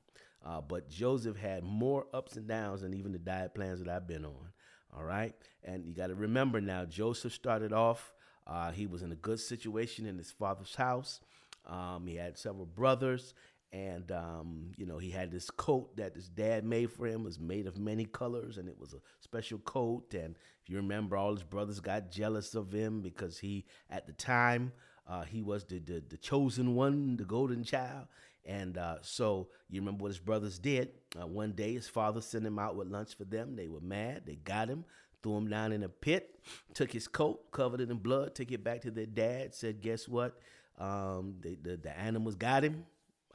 Uh, 0.44 0.60
but 0.60 0.90
Joseph 0.90 1.36
had 1.36 1.64
more 1.64 2.06
ups 2.12 2.36
and 2.36 2.46
downs 2.46 2.82
than 2.82 2.92
even 2.92 3.12
the 3.12 3.18
diet 3.18 3.54
plans 3.54 3.80
that 3.80 3.88
I've 3.88 4.06
been 4.06 4.24
on. 4.24 4.52
All 4.96 5.04
right. 5.04 5.34
And 5.64 5.86
you 5.86 5.94
got 5.94 6.08
to 6.08 6.14
remember 6.14 6.60
now, 6.60 6.84
Joseph 6.84 7.32
started 7.32 7.72
off, 7.72 8.12
uh, 8.46 8.70
he 8.70 8.86
was 8.86 9.02
in 9.02 9.10
a 9.10 9.16
good 9.16 9.40
situation 9.40 10.06
in 10.06 10.18
his 10.18 10.30
father's 10.30 10.74
house. 10.74 11.20
Um, 11.66 12.06
he 12.06 12.16
had 12.16 12.36
several 12.36 12.66
brothers 12.66 13.32
and 13.74 14.12
um, 14.12 14.70
you 14.76 14.86
know 14.86 14.98
he 14.98 15.10
had 15.10 15.32
this 15.32 15.50
coat 15.50 15.96
that 15.96 16.14
his 16.14 16.28
dad 16.28 16.64
made 16.64 16.92
for 16.92 17.06
him. 17.06 17.22
It 17.22 17.24
was 17.24 17.40
made 17.40 17.66
of 17.66 17.76
many 17.76 18.04
colors 18.04 18.56
and 18.56 18.68
it 18.68 18.78
was 18.78 18.94
a 18.94 18.98
special 19.20 19.58
coat. 19.58 20.14
And 20.14 20.36
if 20.62 20.70
you 20.70 20.76
remember 20.76 21.16
all 21.16 21.34
his 21.34 21.42
brothers 21.42 21.80
got 21.80 22.10
jealous 22.10 22.54
of 22.54 22.72
him 22.72 23.02
because 23.02 23.38
he 23.38 23.64
at 23.90 24.06
the 24.06 24.12
time 24.12 24.72
uh, 25.08 25.24
he 25.24 25.42
was 25.42 25.64
the, 25.64 25.80
the, 25.80 26.02
the 26.08 26.16
chosen 26.16 26.76
one 26.76 27.16
the 27.16 27.24
golden 27.24 27.64
child. 27.64 28.06
And 28.46 28.78
uh, 28.78 28.98
so 29.00 29.48
you 29.68 29.80
remember 29.80 30.02
what 30.02 30.08
his 30.08 30.18
brothers 30.20 30.58
did? 30.58 30.90
Uh, 31.20 31.26
one 31.26 31.52
day 31.52 31.72
his 31.72 31.88
father 31.88 32.20
sent 32.20 32.46
him 32.46 32.60
out 32.60 32.76
with 32.76 32.86
lunch 32.86 33.16
for 33.16 33.24
them. 33.24 33.56
They 33.56 33.68
were 33.68 33.80
mad. 33.80 34.22
They 34.24 34.36
got 34.36 34.68
him 34.68 34.84
threw 35.22 35.38
him 35.38 35.48
down 35.48 35.72
in 35.72 35.82
a 35.82 35.88
pit 35.88 36.38
took 36.74 36.92
his 36.92 37.08
coat 37.08 37.50
covered 37.50 37.80
it 37.80 37.90
in 37.90 37.96
blood 37.96 38.34
took 38.34 38.52
it 38.52 38.62
back 38.62 38.82
to 38.82 38.90
their 38.90 39.06
dad 39.06 39.54
said 39.54 39.80
guess 39.80 40.06
what? 40.06 40.38
Um, 40.78 41.36
the, 41.40 41.76
the 41.76 41.98
animals 41.98 42.34
got 42.34 42.62
him 42.62 42.84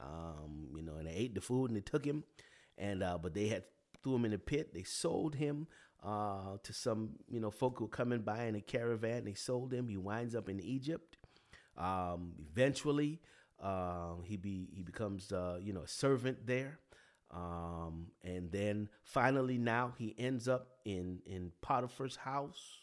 Um, 0.02 0.68
you 0.74 0.82
know, 0.82 0.94
and 0.94 1.06
they 1.06 1.12
ate 1.12 1.34
the 1.34 1.40
food 1.40 1.70
and 1.70 1.76
they 1.76 1.82
took 1.82 2.04
him, 2.04 2.24
and 2.78 3.02
uh, 3.02 3.18
but 3.18 3.34
they 3.34 3.48
had 3.48 3.64
threw 4.02 4.14
him 4.14 4.24
in 4.24 4.32
a 4.32 4.38
pit. 4.38 4.72
They 4.72 4.82
sold 4.82 5.34
him 5.34 5.66
uh, 6.02 6.56
to 6.62 6.72
some 6.72 7.10
you 7.28 7.40
know 7.40 7.50
folk 7.50 7.78
who 7.78 7.88
coming 7.88 8.20
by 8.20 8.44
in 8.44 8.54
a 8.54 8.60
caravan. 8.60 9.24
They 9.24 9.34
sold 9.34 9.72
him. 9.72 9.88
He 9.88 9.96
winds 9.96 10.34
up 10.34 10.48
in 10.48 10.60
Egypt. 10.60 11.16
Um, 11.76 12.32
eventually, 12.50 13.20
uh, 13.62 14.14
he 14.24 14.36
be 14.36 14.68
he 14.72 14.82
becomes 14.82 15.32
uh, 15.32 15.58
you 15.60 15.72
know 15.72 15.82
a 15.82 15.88
servant 15.88 16.46
there, 16.46 16.78
um, 17.30 18.06
and 18.24 18.50
then 18.50 18.88
finally 19.02 19.58
now 19.58 19.92
he 19.98 20.14
ends 20.18 20.48
up 20.48 20.68
in 20.84 21.20
in 21.26 21.52
Potiphar's 21.60 22.16
house. 22.16 22.78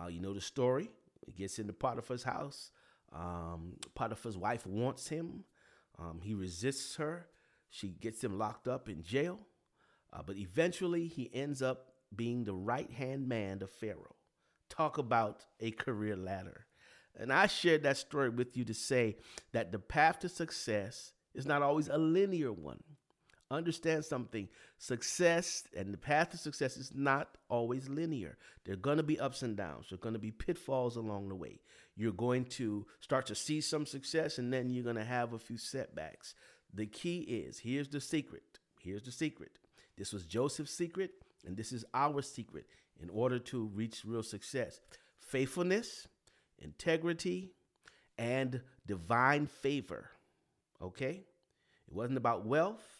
Uh, 0.00 0.08
you 0.08 0.20
know 0.20 0.32
the 0.32 0.40
story. 0.40 0.90
He 1.26 1.32
gets 1.32 1.58
into 1.58 1.72
Potiphar's 1.72 2.22
house. 2.22 2.70
Um, 3.12 3.74
Potiphar's 3.94 4.36
wife 4.36 4.66
wants 4.66 5.08
him. 5.08 5.44
Um, 6.00 6.20
he 6.22 6.34
resists 6.34 6.96
her. 6.96 7.26
She 7.68 7.88
gets 7.88 8.24
him 8.24 8.38
locked 8.38 8.66
up 8.66 8.88
in 8.88 9.02
jail. 9.02 9.38
Uh, 10.12 10.22
but 10.24 10.36
eventually, 10.36 11.06
he 11.06 11.30
ends 11.32 11.62
up 11.62 11.92
being 12.14 12.44
the 12.44 12.54
right 12.54 12.90
hand 12.90 13.28
man 13.28 13.62
of 13.62 13.70
Pharaoh. 13.70 14.16
Talk 14.68 14.98
about 14.98 15.44
a 15.60 15.70
career 15.70 16.16
ladder. 16.16 16.66
And 17.16 17.32
I 17.32 17.46
shared 17.46 17.82
that 17.82 17.96
story 17.96 18.30
with 18.30 18.56
you 18.56 18.64
to 18.64 18.74
say 18.74 19.16
that 19.52 19.72
the 19.72 19.78
path 19.78 20.20
to 20.20 20.28
success 20.28 21.12
is 21.34 21.46
not 21.46 21.62
always 21.62 21.88
a 21.88 21.98
linear 21.98 22.52
one. 22.52 22.82
Understand 23.50 24.04
something 24.04 24.48
success 24.78 25.64
and 25.76 25.92
the 25.92 25.98
path 25.98 26.30
to 26.30 26.36
success 26.36 26.76
is 26.76 26.92
not 26.94 27.36
always 27.48 27.88
linear. 27.88 28.38
There 28.64 28.74
are 28.74 28.78
going 28.78 28.98
to 28.98 29.02
be 29.02 29.18
ups 29.18 29.42
and 29.42 29.56
downs, 29.56 29.86
there 29.88 29.96
are 29.96 30.00
going 30.00 30.14
to 30.14 30.20
be 30.20 30.30
pitfalls 30.30 30.96
along 30.96 31.28
the 31.28 31.34
way. 31.34 31.58
You're 31.96 32.12
going 32.12 32.44
to 32.46 32.86
start 33.00 33.26
to 33.26 33.34
see 33.34 33.60
some 33.60 33.86
success 33.86 34.38
and 34.38 34.52
then 34.52 34.70
you're 34.70 34.84
going 34.84 34.96
to 34.96 35.04
have 35.04 35.32
a 35.32 35.38
few 35.38 35.58
setbacks. 35.58 36.34
The 36.72 36.86
key 36.86 37.20
is 37.20 37.58
here's 37.58 37.88
the 37.88 38.00
secret. 38.00 38.60
Here's 38.80 39.02
the 39.02 39.12
secret. 39.12 39.50
This 39.96 40.12
was 40.12 40.24
Joseph's 40.24 40.72
secret, 40.72 41.10
and 41.46 41.56
this 41.56 41.72
is 41.72 41.84
our 41.92 42.22
secret 42.22 42.64
in 43.02 43.10
order 43.10 43.38
to 43.38 43.66
reach 43.74 44.02
real 44.06 44.22
success 44.22 44.80
faithfulness, 45.18 46.08
integrity, 46.58 47.52
and 48.16 48.62
divine 48.86 49.46
favor. 49.46 50.10
Okay? 50.80 51.24
It 51.86 51.94
wasn't 51.94 52.16
about 52.16 52.46
wealth. 52.46 52.99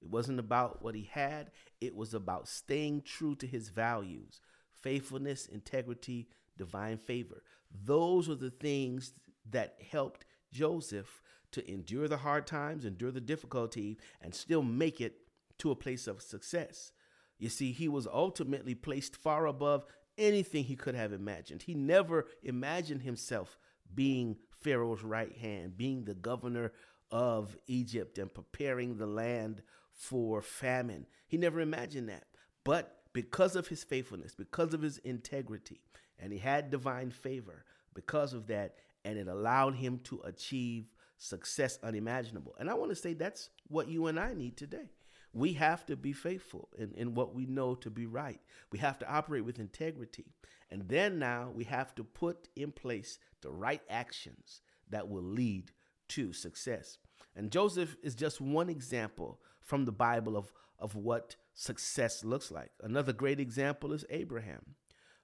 It 0.00 0.08
wasn't 0.08 0.38
about 0.38 0.82
what 0.82 0.94
he 0.94 1.08
had. 1.10 1.50
It 1.80 1.94
was 1.94 2.14
about 2.14 2.48
staying 2.48 3.02
true 3.02 3.34
to 3.36 3.46
his 3.46 3.68
values 3.68 4.40
faithfulness, 4.80 5.46
integrity, 5.46 6.28
divine 6.56 6.98
favor. 6.98 7.42
Those 7.84 8.28
were 8.28 8.36
the 8.36 8.50
things 8.50 9.12
that 9.50 9.76
helped 9.90 10.24
Joseph 10.52 11.20
to 11.50 11.68
endure 11.70 12.06
the 12.08 12.18
hard 12.18 12.46
times, 12.46 12.84
endure 12.84 13.10
the 13.10 13.20
difficulty, 13.20 13.98
and 14.20 14.34
still 14.34 14.62
make 14.62 15.00
it 15.00 15.16
to 15.58 15.70
a 15.70 15.76
place 15.76 16.06
of 16.06 16.22
success. 16.22 16.92
You 17.38 17.48
see, 17.48 17.72
he 17.72 17.88
was 17.88 18.06
ultimately 18.06 18.74
placed 18.74 19.16
far 19.16 19.46
above 19.46 19.84
anything 20.16 20.64
he 20.64 20.76
could 20.76 20.94
have 20.94 21.12
imagined. 21.12 21.62
He 21.62 21.74
never 21.74 22.26
imagined 22.42 23.02
himself 23.02 23.58
being 23.94 24.36
Pharaoh's 24.60 25.02
right 25.02 25.36
hand, 25.36 25.76
being 25.76 26.04
the 26.04 26.14
governor 26.14 26.72
of 27.10 27.56
Egypt 27.66 28.18
and 28.18 28.32
preparing 28.32 28.96
the 28.96 29.06
land 29.06 29.62
for 29.92 30.42
famine. 30.42 31.06
He 31.26 31.36
never 31.36 31.60
imagined 31.60 32.08
that. 32.08 32.24
But 32.64 32.98
because 33.12 33.56
of 33.56 33.68
his 33.68 33.84
faithfulness, 33.84 34.34
because 34.34 34.74
of 34.74 34.82
his 34.82 34.98
integrity, 34.98 35.80
and 36.18 36.32
he 36.32 36.38
had 36.38 36.70
divine 36.70 37.10
favor 37.10 37.64
because 37.94 38.32
of 38.32 38.46
that, 38.48 38.76
and 39.04 39.18
it 39.18 39.28
allowed 39.28 39.74
him 39.74 40.00
to 40.04 40.20
achieve 40.24 40.86
success 41.16 41.78
unimaginable. 41.82 42.54
And 42.58 42.70
I 42.70 42.74
want 42.74 42.90
to 42.90 42.96
say 42.96 43.14
that's 43.14 43.50
what 43.68 43.88
you 43.88 44.06
and 44.06 44.18
I 44.18 44.34
need 44.34 44.56
today. 44.56 44.90
We 45.32 45.52
have 45.54 45.84
to 45.86 45.96
be 45.96 46.12
faithful 46.12 46.68
in, 46.78 46.92
in 46.94 47.14
what 47.14 47.34
we 47.34 47.46
know 47.46 47.74
to 47.76 47.90
be 47.90 48.06
right. 48.06 48.40
We 48.72 48.78
have 48.78 48.98
to 49.00 49.12
operate 49.12 49.44
with 49.44 49.58
integrity. 49.58 50.26
And 50.70 50.88
then 50.88 51.18
now 51.18 51.50
we 51.54 51.64
have 51.64 51.94
to 51.96 52.04
put 52.04 52.48
in 52.56 52.72
place 52.72 53.18
the 53.40 53.50
right 53.50 53.82
actions 53.88 54.60
that 54.90 55.08
will 55.08 55.22
lead 55.22 55.70
to 56.08 56.32
success. 56.32 56.98
And 57.36 57.50
Joseph 57.50 57.96
is 58.02 58.14
just 58.14 58.40
one 58.40 58.68
example 58.68 59.40
from 59.60 59.84
the 59.84 59.92
Bible 59.92 60.36
of, 60.36 60.52
of 60.78 60.96
what 60.96 61.36
success 61.54 62.24
looks 62.24 62.50
like. 62.50 62.70
Another 62.82 63.12
great 63.12 63.40
example 63.40 63.92
is 63.92 64.04
Abraham. 64.10 64.74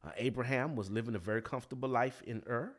Uh, 0.05 0.11
Abraham 0.17 0.77
was 0.77 0.91
living 0.91 1.15
a 1.15 1.19
very 1.19 1.43
comfortable 1.43 1.89
life 1.89 2.23
in 2.27 2.43
Ur. 2.49 2.77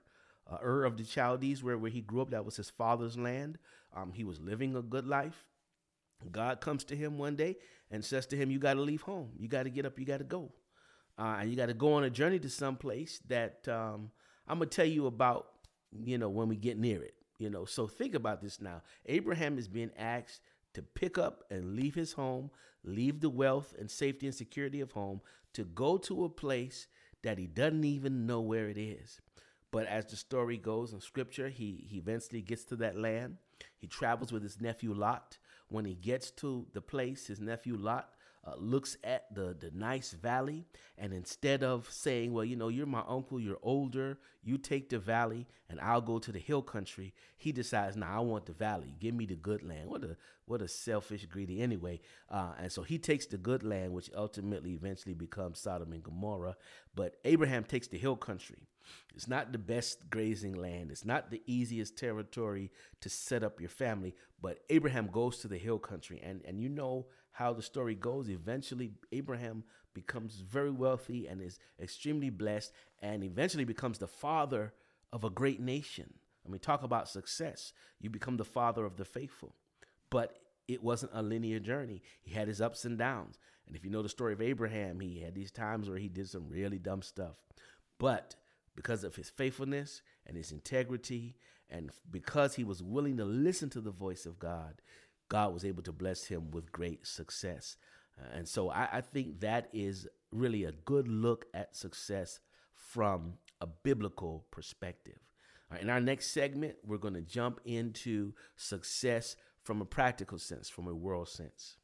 Uh, 0.50 0.58
Ur 0.64 0.86
of 0.86 0.98
the 0.98 1.04
Chaldees, 1.04 1.64
where, 1.64 1.78
where 1.78 1.92
he 1.92 2.02
grew 2.02 2.22
up, 2.22 2.30
that 2.30 2.46
was 2.46 2.56
his 2.56 2.70
father's 2.70 3.18
land. 3.18 3.58
Um, 3.96 4.14
he 4.14 4.24
was 4.24 4.40
living 4.40 4.76
a 4.76 4.82
good 4.82 5.08
life. 5.08 5.46
God 6.32 6.62
comes 6.62 6.84
to 6.86 6.96
him 6.96 7.18
one 7.18 7.36
day 7.36 7.58
and 7.92 8.04
says 8.04 8.26
to 8.28 8.38
him, 8.38 8.52
You 8.52 8.60
got 8.60 8.76
to 8.76 8.82
leave 8.82 9.02
home. 9.02 9.32
You 9.38 9.48
got 9.48 9.64
to 9.64 9.70
get 9.70 9.86
up. 9.86 10.00
You 10.00 10.06
got 10.06 10.20
to 10.20 10.24
go. 10.24 10.52
Uh, 11.18 11.38
and 11.40 11.50
you 11.50 11.56
got 11.56 11.68
to 11.68 11.74
go 11.74 11.94
on 11.94 12.04
a 12.04 12.10
journey 12.10 12.40
to 12.40 12.50
some 12.50 12.76
place 12.76 13.20
that 13.28 13.68
um, 13.68 14.12
I'm 14.48 14.60
going 14.60 14.70
to 14.70 14.76
tell 14.76 14.86
you 14.86 15.08
about, 15.08 15.48
you 15.92 16.18
know, 16.18 16.30
when 16.30 16.48
we 16.48 16.56
get 16.56 16.78
near 16.78 17.02
it. 17.02 17.15
You 17.38 17.50
know, 17.50 17.66
so 17.66 17.88
think 17.88 18.16
about 18.16 18.42
this 18.42 18.62
now. 18.62 18.82
Abraham 19.06 19.58
is 19.58 19.68
being 19.68 19.92
asked 19.98 20.42
to 20.74 20.82
pick 20.82 21.18
up 21.18 21.44
and 21.50 21.76
leave 21.76 21.96
his 21.96 22.14
home, 22.14 22.52
leave 22.84 23.20
the 23.22 23.30
wealth 23.30 23.74
and 23.78 23.90
safety 23.90 24.26
and 24.26 24.36
security 24.36 24.82
of 24.82 24.92
home 24.92 25.22
to 25.54 25.64
go 25.64 25.98
to 25.98 26.26
a 26.26 26.30
place 26.30 26.88
that 27.24 27.38
he 27.38 27.48
doesn't 27.48 27.84
even 27.84 28.26
know 28.26 28.42
where 28.42 28.70
it 28.70 28.78
is. 28.78 29.20
But 29.72 29.88
as 29.88 30.06
the 30.06 30.16
story 30.16 30.58
goes 30.58 30.94
in 30.94 31.02
scripture, 31.02 31.50
he, 31.50 31.86
he 31.90 31.98
eventually 31.98 32.42
gets 32.42 32.64
to 32.66 32.78
that 32.78 32.98
land. 32.98 33.38
He 33.78 33.88
travels 33.88 34.32
with 34.32 34.44
his 34.44 34.62
nephew 34.62 34.94
Lot. 34.94 35.38
When 35.68 35.86
he 35.86 35.96
gets 35.96 36.32
to 36.32 36.68
the 36.74 36.82
place, 36.82 37.28
his 37.28 37.40
nephew 37.40 37.76
Lot 37.76 38.15
uh, 38.46 38.54
looks 38.58 38.98
at 39.04 39.34
the, 39.34 39.56
the 39.60 39.72
nice 39.74 40.12
valley, 40.12 40.66
and 40.98 41.14
instead 41.14 41.64
of 41.64 41.90
saying, 41.90 42.32
Well, 42.32 42.46
you 42.46 42.56
know, 42.56 42.68
you're 42.68 42.86
my 42.86 43.04
uncle, 43.08 43.40
you're 43.40 43.60
older, 43.64 44.20
you 44.44 44.58
take 44.58 44.90
the 44.90 45.00
valley, 45.00 45.48
and 45.70 45.80
I'll 45.80 46.02
go 46.02 46.20
to 46.20 46.32
the 46.32 46.40
hill 46.40 46.62
country, 46.62 47.14
he 47.38 47.52
decides, 47.52 47.96
Nah, 47.96 48.18
I 48.18 48.20
want 48.20 48.46
the 48.46 48.54
valley. 48.54 48.94
Give 49.00 49.16
me 49.16 49.26
the 49.26 49.36
good 49.36 49.64
land. 49.64 49.90
What 49.90 50.04
a 50.04 50.18
what 50.46 50.62
a 50.62 50.68
selfish, 50.68 51.26
greedy 51.26 51.62
anyway. 51.62 52.00
Uh, 52.30 52.52
and 52.60 52.72
so 52.72 52.84
he 52.84 53.00
takes 53.00 53.26
the 53.26 53.38
good 53.38 53.64
land, 53.64 53.94
which 53.94 54.12
ultimately 54.16 54.74
eventually 54.74 55.16
becomes 55.16 55.60
Sodom 55.60 55.92
and 55.92 56.04
Gomorrah. 56.04 56.56
But 56.94 57.16
Abraham 57.26 57.64
takes 57.64 57.88
the 57.88 57.98
hill 57.98 58.16
country. 58.16 58.68
It's 59.16 59.28
not 59.28 59.52
the 59.52 59.58
best 59.58 60.10
grazing 60.12 60.54
land. 60.54 60.92
It's 60.92 61.06
not 61.06 61.32
the 61.32 61.42
easiest 61.48 61.98
territory 61.98 62.72
to 63.02 63.10
set 63.10 63.44
up 63.44 63.60
your 63.60 63.70
family. 63.70 64.14
But 64.40 64.60
Abraham 64.70 65.08
goes 65.08 65.40
to 65.40 65.48
the 65.48 65.58
hill 65.58 65.80
country, 65.80 66.22
and 66.24 66.42
and 66.46 66.62
you 66.62 66.70
know 66.70 67.08
how 67.36 67.52
the 67.52 67.62
story 67.62 67.96
goes. 67.96 68.30
Eventually, 68.30 68.94
Abraham 69.12 69.66
becomes 69.94 70.36
very 70.36 70.72
wealthy 70.72 71.28
and 71.28 71.42
is 71.42 71.60
extremely 71.82 72.30
blessed, 72.30 72.72
and 73.02 73.26
eventually 73.26 73.66
becomes 73.66 73.98
the 73.98 74.08
father 74.08 74.74
of 75.12 75.26
a 75.26 75.30
great 75.30 75.60
nation. 75.60 76.14
I 76.46 76.50
mean, 76.50 76.60
talk 76.60 76.82
about 76.82 77.10
success. 77.10 77.74
You 78.00 78.10
become 78.10 78.38
the 78.38 78.46
father 78.46 78.86
of 78.86 78.96
the 78.96 79.04
faithful. 79.04 79.54
But 80.10 80.38
it 80.70 80.82
wasn't 80.82 81.12
a 81.14 81.22
linear 81.22 81.60
journey. 81.60 82.02
He 82.22 82.34
had 82.34 82.48
his 82.48 82.62
ups 82.62 82.86
and 82.86 82.98
downs. 82.98 83.38
And 83.68 83.76
if 83.76 83.84
you 83.84 83.92
know 83.92 84.02
the 84.02 84.08
story 84.08 84.32
of 84.32 84.42
Abraham, 84.42 85.02
he 85.02 85.20
had 85.20 85.36
these 85.36 85.52
times 85.52 85.90
where 85.90 85.98
he 85.98 86.08
did 86.08 86.30
some 86.30 86.48
really 86.48 86.80
dumb 86.80 87.02
stuff. 87.02 87.36
But 88.00 88.36
because 88.78 89.04
of 89.04 89.18
his 89.18 89.30
faithfulness 89.30 90.02
and 90.26 90.38
his 90.38 90.54
integrity, 90.54 91.36
and 91.70 91.92
because 92.10 92.56
he 92.56 92.64
was 92.64 92.82
willing 92.82 93.18
to 93.18 93.26
listen 93.26 93.70
to 93.72 93.82
the 93.82 93.92
voice 93.92 94.26
of 94.26 94.40
God, 94.40 94.82
God 95.30 95.54
was 95.54 95.66
able 95.66 95.84
to 95.84 95.92
bless 95.92 96.26
him 96.26 96.52
with 96.52 96.72
great 96.72 97.06
success. 97.06 97.78
Uh, 98.20 98.38
and 98.38 98.48
so 98.48 98.70
I, 98.70 98.88
I 98.94 99.02
think 99.02 99.42
that 99.42 99.70
is 99.74 100.08
really 100.32 100.64
a 100.64 100.72
good 100.72 101.08
look 101.08 101.46
at 101.54 101.76
success 101.76 102.40
from 102.74 103.34
a 103.62 103.68
biblical 103.68 104.46
perspective. 104.52 105.20
in 105.80 105.90
our 105.90 106.02
next 106.02 106.32
segment, 106.32 106.76
we're 106.84 106.98
going 106.98 107.14
to 107.14 107.22
jump 107.22 107.60
into 107.66 108.34
success 108.56 109.36
from 109.64 109.82
a 109.82 109.86
practical 109.86 110.38
sense, 110.38 110.70
from 110.70 110.88
a 110.88 110.94
world 110.94 111.28
sense. 111.28 111.78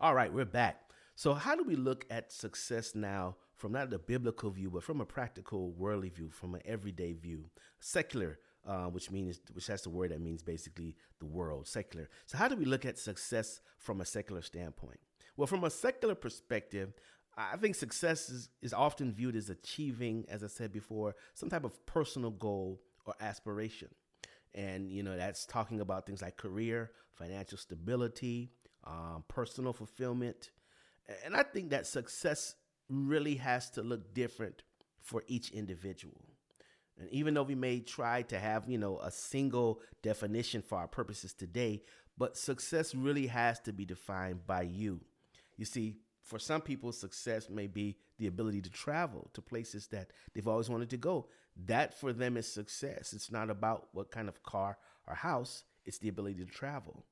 All 0.00 0.14
right, 0.14 0.32
we're 0.32 0.44
back. 0.44 0.90
So, 1.14 1.32
how 1.32 1.54
do 1.54 1.62
we 1.64 1.76
look 1.76 2.04
at 2.10 2.32
success 2.32 2.94
now 2.94 3.36
from 3.54 3.72
not 3.72 3.88
the 3.88 3.98
biblical 3.98 4.50
view, 4.50 4.68
but 4.70 4.82
from 4.82 5.00
a 5.00 5.06
practical, 5.06 5.72
worldly 5.72 6.10
view, 6.10 6.28
from 6.28 6.54
an 6.54 6.60
everyday 6.66 7.14
view, 7.14 7.44
secular 7.80 8.38
uh, 8.66 8.86
which 8.86 9.10
means 9.10 9.40
which 9.52 9.66
has 9.68 9.82
the 9.82 9.90
word 9.90 10.10
that 10.10 10.20
means 10.20 10.42
basically 10.42 10.96
the 11.20 11.26
world, 11.26 11.66
secular. 11.66 12.08
So 12.26 12.36
how 12.36 12.48
do 12.48 12.56
we 12.56 12.64
look 12.64 12.84
at 12.84 12.98
success 12.98 13.60
from 13.78 14.00
a 14.00 14.04
secular 14.04 14.42
standpoint? 14.42 14.98
Well, 15.36 15.46
from 15.46 15.64
a 15.64 15.70
secular 15.70 16.14
perspective, 16.14 16.94
I 17.36 17.56
think 17.58 17.74
success 17.74 18.30
is, 18.30 18.48
is 18.62 18.72
often 18.72 19.12
viewed 19.12 19.36
as 19.36 19.50
achieving, 19.50 20.24
as 20.28 20.42
I 20.42 20.46
said 20.46 20.72
before, 20.72 21.14
some 21.34 21.50
type 21.50 21.64
of 21.64 21.84
personal 21.84 22.30
goal 22.30 22.80
or 23.04 23.14
aspiration. 23.20 23.88
And, 24.54 24.90
you 24.90 25.02
know, 25.02 25.16
that's 25.16 25.44
talking 25.44 25.80
about 25.80 26.06
things 26.06 26.22
like 26.22 26.38
career, 26.38 26.90
financial 27.12 27.58
stability, 27.58 28.52
um, 28.84 29.22
personal 29.28 29.74
fulfillment. 29.74 30.50
And 31.24 31.36
I 31.36 31.42
think 31.42 31.70
that 31.70 31.86
success 31.86 32.54
really 32.88 33.34
has 33.34 33.68
to 33.70 33.82
look 33.82 34.14
different 34.14 34.62
for 35.02 35.22
each 35.28 35.50
individual 35.50 36.22
And 36.98 37.08
even 37.10 37.34
though 37.34 37.42
we 37.42 37.54
may 37.54 37.80
try 37.80 38.22
to 38.22 38.38
have, 38.38 38.68
you 38.68 38.78
know, 38.78 38.98
a 38.98 39.10
single 39.10 39.80
definition 40.02 40.62
for 40.62 40.78
our 40.78 40.88
purposes 40.88 41.32
today, 41.32 41.82
but 42.18 42.36
success 42.36 42.94
really 42.94 43.26
has 43.26 43.60
to 43.60 43.72
be 43.72 43.84
defined 43.84 44.46
by 44.46 44.62
you. 44.62 45.00
You 45.56 45.64
see, 45.64 45.96
for 46.22 46.38
some 46.38 46.60
people, 46.60 46.92
success 46.92 47.50
may 47.50 47.66
be 47.66 47.98
the 48.18 48.26
ability 48.26 48.62
to 48.62 48.70
travel 48.70 49.30
to 49.34 49.42
places 49.42 49.88
that 49.88 50.10
they've 50.34 50.48
always 50.48 50.70
wanted 50.70 50.90
to 50.90 50.96
go. 50.96 51.28
That 51.66 51.98
for 51.98 52.12
them 52.12 52.36
is 52.36 52.52
success. 52.52 53.12
It's 53.12 53.30
not 53.30 53.50
about 53.50 53.88
what 53.92 54.10
kind 54.10 54.28
of 54.28 54.42
car 54.42 54.78
or 55.06 55.14
house, 55.14 55.64
it's 55.84 55.98
the 55.98 56.08
ability 56.08 56.44
to 56.44 56.50
travel. 56.50 57.04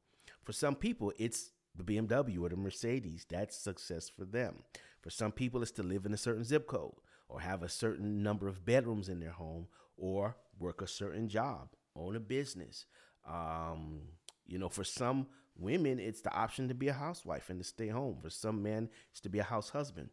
For 0.43 0.53
some 0.53 0.75
people, 0.75 1.13
it's 1.17 1.51
the 1.77 1.85
BMW 1.85 2.41
or 2.41 2.49
the 2.49 2.57
Mercedes. 2.57 3.25
That's 3.29 3.57
success 3.57 4.09
for 4.09 4.25
them. 4.25 4.57
For 5.01 5.11
some 5.11 5.33
people, 5.33 5.63
it's 5.63 5.71
to 5.73 5.83
live 5.83 6.07
in 6.07 6.15
a 6.15 6.19
certain 6.19 6.45
zip 6.45 6.67
code 6.67 6.95
or 7.29 7.41
have 7.41 7.63
a 7.63 7.69
certain 7.69 8.23
number 8.23 8.49
of 8.49 8.65
bedrooms 8.65 9.09
in 9.09 9.21
their 9.21 9.31
home 9.31 9.67
or 9.97 10.37
work 10.59 10.83
a 10.83 10.87
certain 10.87 11.29
job, 11.29 11.69
own 11.97 12.17
a 12.17 12.21
business. 12.21 12.87
Um, 13.29 14.03
you 14.47 14.59
know, 14.59 14.69
for 14.69 14.85
some 14.85 15.27
women, 15.57 15.99
it's 15.99 16.21
the 16.21 16.33
option 16.33 16.69
to 16.69 16.75
be 16.75 16.89
a 16.89 16.93
housewife 16.93 17.51
and 17.51 17.61
to 17.61 17.65
stay 17.65 17.89
home. 17.89 18.19
For 18.21 18.31
some 18.31 18.63
men, 18.63 18.89
it's 19.11 19.21
to 19.21 19.29
be 19.29 19.39
a 19.39 19.45
house 19.45 19.71
husband. 19.71 20.11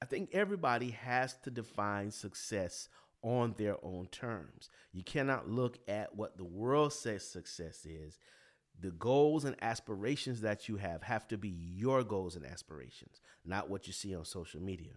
I 0.00 0.04
think 0.04 0.30
everybody 0.32 0.90
has 0.90 1.36
to 1.44 1.50
define 1.50 2.10
success 2.10 2.88
on 3.22 3.54
their 3.56 3.76
own 3.84 4.08
terms. 4.10 4.68
You 4.92 5.04
cannot 5.04 5.48
look 5.48 5.78
at 5.86 6.14
what 6.16 6.36
the 6.36 6.44
world 6.44 6.92
says 6.92 7.26
success 7.26 7.86
is. 7.86 8.18
The 8.80 8.90
goals 8.90 9.44
and 9.44 9.54
aspirations 9.62 10.40
that 10.40 10.68
you 10.68 10.76
have 10.76 11.04
have 11.04 11.28
to 11.28 11.38
be 11.38 11.48
your 11.48 12.02
goals 12.02 12.34
and 12.34 12.44
aspirations, 12.44 13.20
not 13.44 13.70
what 13.70 13.86
you 13.86 13.92
see 13.92 14.14
on 14.14 14.24
social 14.24 14.60
media. 14.60 14.94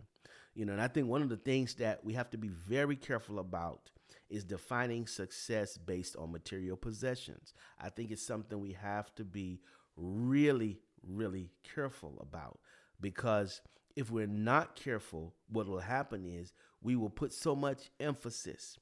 You 0.55 0.65
know, 0.65 0.71
and 0.71 0.81
I 0.81 0.87
think 0.87 1.07
one 1.07 1.21
of 1.21 1.29
the 1.29 1.37
things 1.37 1.75
that 1.75 2.03
we 2.03 2.13
have 2.13 2.29
to 2.31 2.37
be 2.37 2.47
very 2.47 2.95
careful 2.95 3.39
about 3.39 3.91
is 4.29 4.43
defining 4.43 5.05
success 5.05 5.77
based 5.77 6.15
on 6.15 6.31
material 6.31 6.77
possessions. 6.77 7.53
I 7.79 7.89
think 7.89 8.09
it's 8.09 8.25
something 8.25 8.59
we 8.59 8.71
have 8.71 9.13
to 9.15 9.25
be 9.25 9.59
really, 9.97 10.79
really 11.05 11.51
careful 11.75 12.17
about 12.21 12.59
because 13.01 13.61
if 13.95 14.09
we're 14.09 14.27
not 14.27 14.75
careful, 14.75 15.33
what 15.49 15.67
will 15.67 15.79
happen 15.79 16.25
is 16.25 16.53
we 16.81 16.95
will 16.95 17.09
put 17.09 17.33
so 17.33 17.55
much 17.55 17.89
emphasis 17.99 18.77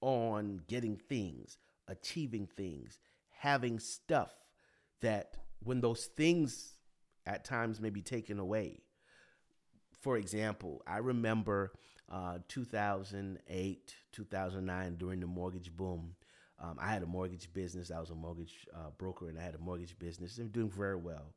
on 0.00 0.60
getting 0.68 0.96
things, 0.96 1.58
achieving 1.88 2.48
things, 2.56 2.98
having 3.30 3.78
stuff 3.78 4.32
that 5.00 5.36
when 5.62 5.80
those 5.80 6.06
things 6.06 6.78
at 7.26 7.44
times 7.44 7.80
may 7.80 7.90
be 7.90 8.02
taken 8.02 8.38
away. 8.38 8.80
For 10.06 10.18
example, 10.18 10.84
I 10.86 10.98
remember 10.98 11.72
uh, 12.08 12.38
2008, 12.46 13.94
2009 14.12 14.96
during 14.98 15.18
the 15.18 15.26
mortgage 15.26 15.76
boom. 15.76 16.14
Um, 16.62 16.78
I 16.80 16.92
had 16.92 17.02
a 17.02 17.06
mortgage 17.06 17.52
business. 17.52 17.90
I 17.90 17.98
was 17.98 18.10
a 18.10 18.14
mortgage 18.14 18.68
uh, 18.72 18.90
broker 18.98 19.28
and 19.28 19.36
I 19.36 19.42
had 19.42 19.56
a 19.56 19.58
mortgage 19.58 19.98
business. 19.98 20.38
I'm 20.38 20.46
doing 20.50 20.70
very 20.70 20.94
well. 20.94 21.32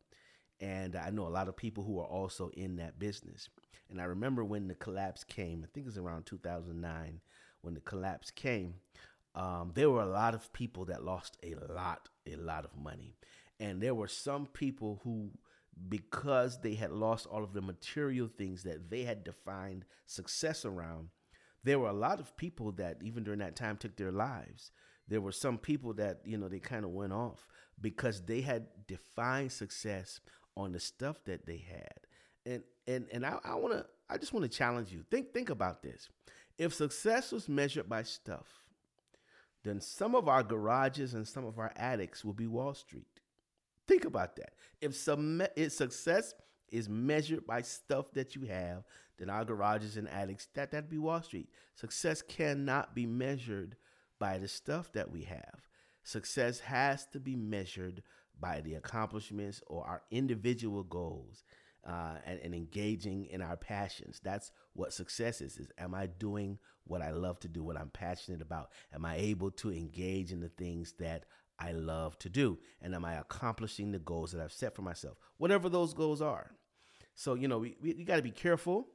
And 0.59 0.95
I 0.95 1.09
know 1.09 1.25
a 1.25 1.29
lot 1.29 1.47
of 1.47 1.57
people 1.57 1.83
who 1.83 1.99
are 1.99 2.05
also 2.05 2.49
in 2.49 2.75
that 2.75 2.99
business. 2.99 3.49
And 3.89 3.99
I 3.99 4.03
remember 4.03 4.43
when 4.45 4.67
the 4.67 4.75
collapse 4.75 5.23
came, 5.23 5.63
I 5.63 5.67
think 5.73 5.87
it 5.87 5.89
was 5.89 5.97
around 5.97 6.27
2009 6.27 7.21
when 7.61 7.73
the 7.73 7.79
collapse 7.79 8.29
came, 8.29 8.75
um, 9.33 9.71
there 9.73 9.89
were 9.89 10.03
a 10.03 10.05
lot 10.05 10.35
of 10.35 10.53
people 10.53 10.85
that 10.85 11.03
lost 11.03 11.37
a 11.41 11.55
lot, 11.73 12.07
a 12.31 12.35
lot 12.35 12.65
of 12.65 12.77
money. 12.77 13.15
And 13.59 13.81
there 13.81 13.95
were 13.95 14.07
some 14.07 14.45
people 14.45 15.01
who, 15.03 15.31
because 15.87 16.59
they 16.59 16.73
had 16.73 16.91
lost 16.91 17.25
all 17.27 17.43
of 17.43 17.53
the 17.53 17.61
material 17.61 18.27
things 18.27 18.63
that 18.63 18.89
they 18.89 19.03
had 19.03 19.23
defined 19.23 19.85
success 20.05 20.65
around, 20.65 21.09
there 21.63 21.79
were 21.79 21.89
a 21.89 21.93
lot 21.93 22.19
of 22.19 22.35
people 22.37 22.71
that 22.73 22.97
even 23.01 23.23
during 23.23 23.39
that 23.39 23.55
time 23.55 23.77
took 23.77 23.95
their 23.95 24.11
lives. 24.11 24.71
There 25.07 25.21
were 25.21 25.31
some 25.31 25.57
people 25.57 25.93
that, 25.93 26.21
you 26.25 26.37
know, 26.37 26.47
they 26.47 26.59
kind 26.59 26.85
of 26.85 26.91
went 26.91 27.13
off 27.13 27.47
because 27.81 28.21
they 28.21 28.41
had 28.41 28.67
defined 28.87 29.51
success 29.51 30.19
on 30.55 30.71
the 30.71 30.79
stuff 30.79 31.23
that 31.25 31.45
they 31.45 31.57
had. 31.57 31.99
And 32.45 32.63
and 32.87 33.07
and 33.11 33.25
I, 33.25 33.37
I 33.43 33.55
wanna 33.55 33.85
I 34.09 34.17
just 34.17 34.33
want 34.33 34.49
to 34.49 34.57
challenge 34.57 34.91
you. 34.91 35.03
Think 35.09 35.33
think 35.33 35.49
about 35.49 35.83
this. 35.83 36.09
If 36.57 36.73
success 36.73 37.31
was 37.31 37.47
measured 37.47 37.87
by 37.87 38.03
stuff, 38.03 38.47
then 39.63 39.81
some 39.81 40.15
of 40.15 40.27
our 40.27 40.43
garages 40.43 41.13
and 41.13 41.27
some 41.27 41.45
of 41.45 41.59
our 41.59 41.71
attics 41.75 42.23
will 42.23 42.33
be 42.33 42.47
Wall 42.47 42.73
Street. 42.73 43.18
Think 43.89 44.05
about 44.05 44.35
that. 44.35 44.53
If 44.81 44.95
some 44.95 45.41
if 45.55 45.71
success 45.71 46.35
is 46.71 46.87
measured 46.87 47.47
by 47.47 47.63
stuff 47.63 48.11
that 48.11 48.35
you 48.35 48.43
have, 48.45 48.83
then 49.17 49.31
our 49.31 49.43
garages 49.43 49.97
and 49.97 50.07
attics 50.07 50.47
that 50.53 50.69
that'd 50.69 50.91
be 50.91 50.99
Wall 50.99 51.23
Street. 51.23 51.49
Success 51.73 52.21
cannot 52.21 52.93
be 52.93 53.07
measured 53.07 53.75
by 54.19 54.37
the 54.37 54.47
stuff 54.47 54.91
that 54.91 55.09
we 55.09 55.23
have. 55.23 55.67
Success 56.03 56.59
has 56.59 57.07
to 57.07 57.19
be 57.19 57.35
measured 57.35 58.03
by 58.39 58.61
the 58.61 58.75
accomplishments 58.75 59.63
or 59.65 59.83
our 59.87 60.03
individual 60.11 60.83
goals 60.83 61.43
uh, 61.83 62.17
and, 62.27 62.39
and, 62.41 62.53
engaging 62.53 63.25
in 63.25 63.41
our 63.41 63.57
passions. 63.57 64.21
That's 64.23 64.51
what 64.73 64.93
success 64.93 65.41
is. 65.41 65.57
Is 65.57 65.71
am 65.79 65.95
I 65.95 66.05
doing 66.05 66.59
what 66.83 67.01
I 67.01 67.09
love 67.09 67.39
to 67.39 67.47
do, 67.47 67.63
what 67.63 67.77
I'm 67.77 67.89
passionate 67.89 68.41
about? 68.41 68.69
Am 68.93 69.03
I 69.03 69.15
able 69.15 69.49
to 69.51 69.71
engage 69.71 70.31
in 70.31 70.41
the 70.41 70.49
things 70.49 70.93
that 70.99 71.25
I 71.59 71.73
love 71.73 72.17
to 72.19 72.29
do? 72.29 72.59
And 72.81 72.95
am 72.95 73.05
I 73.05 73.15
accomplishing 73.15 73.91
the 73.91 73.99
goals 73.99 74.31
that 74.31 74.41
I've 74.41 74.53
set 74.53 74.75
for 74.75 74.81
myself, 74.81 75.17
whatever 75.37 75.69
those 75.69 75.93
goals 75.93 76.21
are? 76.21 76.51
So, 77.15 77.33
you 77.33 77.47
know, 77.47 77.59
we, 77.59 77.75
we, 77.81 77.93
we 77.93 78.03
got 78.05 78.15
to 78.15 78.21
be 78.21 78.31
careful 78.31 78.87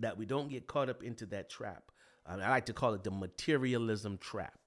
that 0.00 0.18
we 0.18 0.26
don't 0.26 0.50
get 0.50 0.66
caught 0.66 0.88
up 0.88 1.02
into 1.02 1.26
that 1.26 1.48
trap. 1.48 1.92
I, 2.26 2.34
like 2.36 2.66
to 2.66 2.72
call 2.72 2.94
it 2.94 3.04
the 3.04 3.10
materialism 3.10 4.18
trap. 4.18 4.58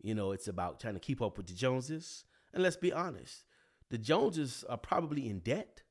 You 0.00 0.14
know, 0.14 0.32
it's 0.32 0.48
about 0.48 0.78
trying 0.78 0.94
to 0.94 1.00
keep 1.00 1.22
up 1.22 1.38
with 1.38 1.46
the 1.46 1.54
Joneses. 1.54 2.24
And 2.52 2.62
let's 2.62 2.76
be 2.76 2.92
honest, 2.92 3.44
the 3.90 3.98
Joneses 3.98 4.64
are 4.68 4.76
probably 4.76 5.28
in 5.28 5.40
debt, 5.40 5.82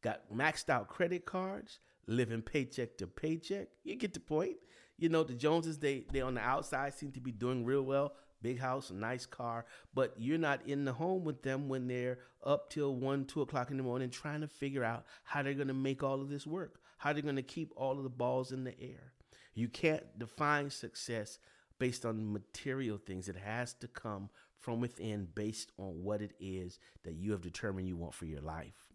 got 0.00 0.32
maxed 0.32 0.70
out 0.70 0.88
credit 0.88 1.26
cards, 1.26 1.80
living 2.06 2.42
paycheck 2.42 2.96
to 2.98 3.06
paycheck. 3.06 3.68
You 3.84 3.96
get 3.96 4.14
the 4.14 4.20
point. 4.20 4.56
You 4.96 5.08
know, 5.08 5.24
the 5.24 5.34
Joneses, 5.34 5.78
they 5.78 6.04
they 6.12 6.20
on 6.20 6.34
the 6.34 6.40
outside 6.40 6.94
seem 6.94 7.10
to 7.12 7.20
be 7.20 7.32
doing 7.32 7.64
real 7.64 7.82
well. 7.82 8.14
Big 8.42 8.58
house, 8.58 8.90
nice 8.90 9.26
car, 9.26 9.66
but 9.94 10.14
you're 10.16 10.38
not 10.38 10.66
in 10.66 10.84
the 10.84 10.92
home 10.92 11.24
with 11.24 11.42
them 11.42 11.68
when 11.68 11.86
they're 11.86 12.18
up 12.44 12.70
till 12.70 12.96
one, 12.96 13.24
two 13.24 13.42
o'clock 13.42 13.70
in 13.70 13.76
the 13.76 13.82
morning 13.82 14.10
trying 14.10 14.40
to 14.40 14.48
figure 14.48 14.84
out 14.84 15.04
how 15.24 15.42
they're 15.42 15.54
gonna 15.54 15.74
make 15.74 16.02
all 16.02 16.20
of 16.20 16.30
this 16.30 16.46
work, 16.46 16.80
how 16.98 17.12
they're 17.12 17.22
gonna 17.22 17.42
keep 17.42 17.72
all 17.76 17.98
of 17.98 18.02
the 18.04 18.08
balls 18.10 18.52
in 18.52 18.64
the 18.64 18.80
air. 18.80 19.12
You 19.54 19.68
can't 19.68 20.18
define 20.18 20.70
success 20.70 21.38
based 21.78 22.06
on 22.06 22.32
material 22.32 22.98
things. 22.98 23.28
It 23.28 23.36
has 23.36 23.74
to 23.74 23.88
come 23.88 24.30
from 24.58 24.80
within 24.80 25.26
based 25.34 25.72
on 25.78 26.02
what 26.02 26.22
it 26.22 26.32
is 26.38 26.78
that 27.02 27.14
you 27.14 27.32
have 27.32 27.40
determined 27.40 27.88
you 27.88 27.96
want 27.96 28.14
for 28.14 28.26
your 28.26 28.42
life. 28.42 28.90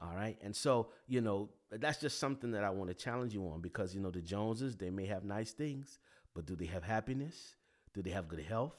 All 0.00 0.14
right. 0.14 0.38
And 0.42 0.54
so, 0.54 0.90
you 1.08 1.20
know, 1.20 1.48
that's 1.70 2.00
just 2.00 2.20
something 2.20 2.52
that 2.52 2.62
I 2.62 2.70
want 2.70 2.88
to 2.88 2.94
challenge 2.94 3.34
you 3.34 3.42
on 3.48 3.60
because, 3.60 3.94
you 3.94 4.00
know, 4.00 4.10
the 4.10 4.22
Joneses, 4.22 4.76
they 4.76 4.90
may 4.90 5.06
have 5.06 5.24
nice 5.24 5.52
things, 5.52 5.98
but 6.34 6.46
do 6.46 6.54
they 6.54 6.66
have 6.66 6.84
happiness? 6.84 7.56
Do 7.98 8.02
they 8.02 8.10
have 8.10 8.28
good 8.28 8.44
health? 8.44 8.78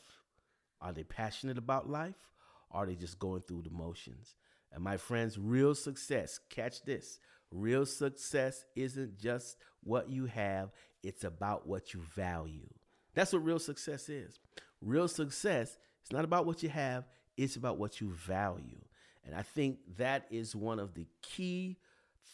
Are 0.79 0.93
they 0.93 1.03
passionate 1.03 1.57
about 1.57 1.89
life? 1.89 2.29
Or 2.71 2.83
are 2.83 2.85
they 2.85 2.95
just 2.95 3.19
going 3.19 3.41
through 3.41 3.63
the 3.63 3.69
motions? 3.69 4.33
And 4.71 4.81
my 4.81 4.95
friends, 4.95 5.37
real 5.37 5.75
success, 5.75 6.39
catch 6.49 6.83
this 6.83 7.19
real 7.51 7.85
success 7.85 8.63
isn't 8.77 9.19
just 9.19 9.57
what 9.83 10.09
you 10.09 10.27
have, 10.27 10.71
it's 11.03 11.25
about 11.25 11.67
what 11.67 11.93
you 11.93 11.99
value. 11.99 12.69
That's 13.13 13.33
what 13.33 13.43
real 13.43 13.59
success 13.59 14.07
is. 14.07 14.39
Real 14.79 15.09
success 15.09 15.77
it's 16.01 16.13
not 16.13 16.23
about 16.23 16.45
what 16.45 16.63
you 16.63 16.69
have, 16.69 17.03
it's 17.35 17.57
about 17.57 17.77
what 17.77 17.99
you 17.99 18.11
value. 18.11 18.79
And 19.25 19.35
I 19.35 19.41
think 19.41 19.79
that 19.97 20.27
is 20.31 20.55
one 20.55 20.79
of 20.79 20.93
the 20.93 21.07
key 21.21 21.75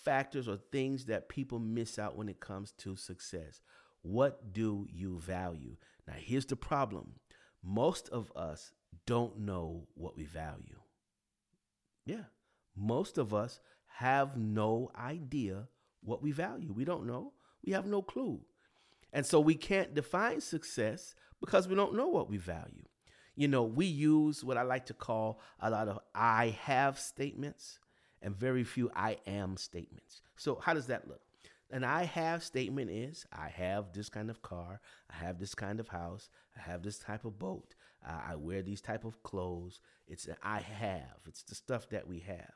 factors 0.04 0.48
or 0.48 0.58
things 0.72 1.06
that 1.06 1.30
people 1.30 1.58
miss 1.58 1.98
out 1.98 2.16
when 2.16 2.30
it 2.30 2.40
comes 2.40 2.74
to 2.74 2.96
success. 2.96 3.64
What 4.04 4.54
do 4.54 4.86
you 4.94 5.18
value? 5.18 5.78
Now, 6.08 6.14
here's 6.18 6.46
the 6.46 6.56
problem 6.56 7.14
most 7.64 8.10
of 8.10 8.32
us 8.36 8.72
don't 9.06 9.40
know 9.40 9.88
what 9.96 10.16
we 10.18 10.26
value. 10.26 10.80
Yeah, 12.06 12.26
most 12.76 13.18
of 13.18 13.34
us 13.34 13.60
have 13.98 14.38
no 14.38 14.92
idea 14.96 15.68
what 16.02 16.22
we 16.22 16.32
value. 16.32 16.72
We 16.72 16.86
don't 16.86 17.08
know, 17.08 17.34
we 17.64 17.74
have 17.74 17.86
no 17.86 18.02
clue. 18.02 18.42
And 19.12 19.26
so 19.26 19.40
we 19.40 19.56
can't 19.56 19.94
define 19.94 20.42
success 20.42 21.16
because 21.40 21.68
we 21.68 21.76
don't 21.76 21.96
know 21.96 22.08
what 22.08 22.30
we 22.30 22.38
value 22.38 22.84
you 23.36 23.48
know, 23.48 23.64
we 23.64 23.86
use 23.86 24.44
what 24.44 24.58
I 24.58 24.64
like 24.64 24.86
to 24.88 24.94
call 24.94 25.40
a 25.60 25.70
lot 25.70 25.88
of 25.88 26.00
I 26.14 26.58
have 26.62 26.98
statements 26.98 27.80
and 28.22 28.36
very 28.36 28.64
few 28.64 28.90
I 28.96 29.18
am 29.28 29.58
statements. 29.58 30.22
So, 30.38 30.56
how 30.56 30.74
does 30.74 30.88
that 30.88 31.08
look? 31.08 31.22
An 31.72 31.84
I 31.84 32.04
have 32.04 32.44
statement 32.44 32.92
is 32.92 33.26
I 33.34 33.50
have 33.50 33.92
this 33.92 34.10
kind 34.10 34.30
of 34.30 34.42
car, 34.42 34.80
I 35.10 35.16
have 35.26 35.40
this 35.40 35.56
kind 35.56 35.80
of 35.80 35.88
house, 35.88 36.30
I 36.56 36.62
have 36.62 36.84
this 36.84 37.00
type 37.00 37.26
of 37.26 37.40
boat, 37.40 37.74
uh, 38.08 38.20
I 38.30 38.36
wear 38.36 38.62
these 38.62 38.82
type 38.82 39.04
of 39.04 39.24
clothes. 39.24 39.82
It's 40.08 40.28
an 40.28 40.36
I 40.44 40.60
have. 40.60 41.20
It's 41.28 41.42
the 41.42 41.56
stuff 41.56 41.90
that 41.90 42.08
we 42.08 42.20
have. 42.20 42.54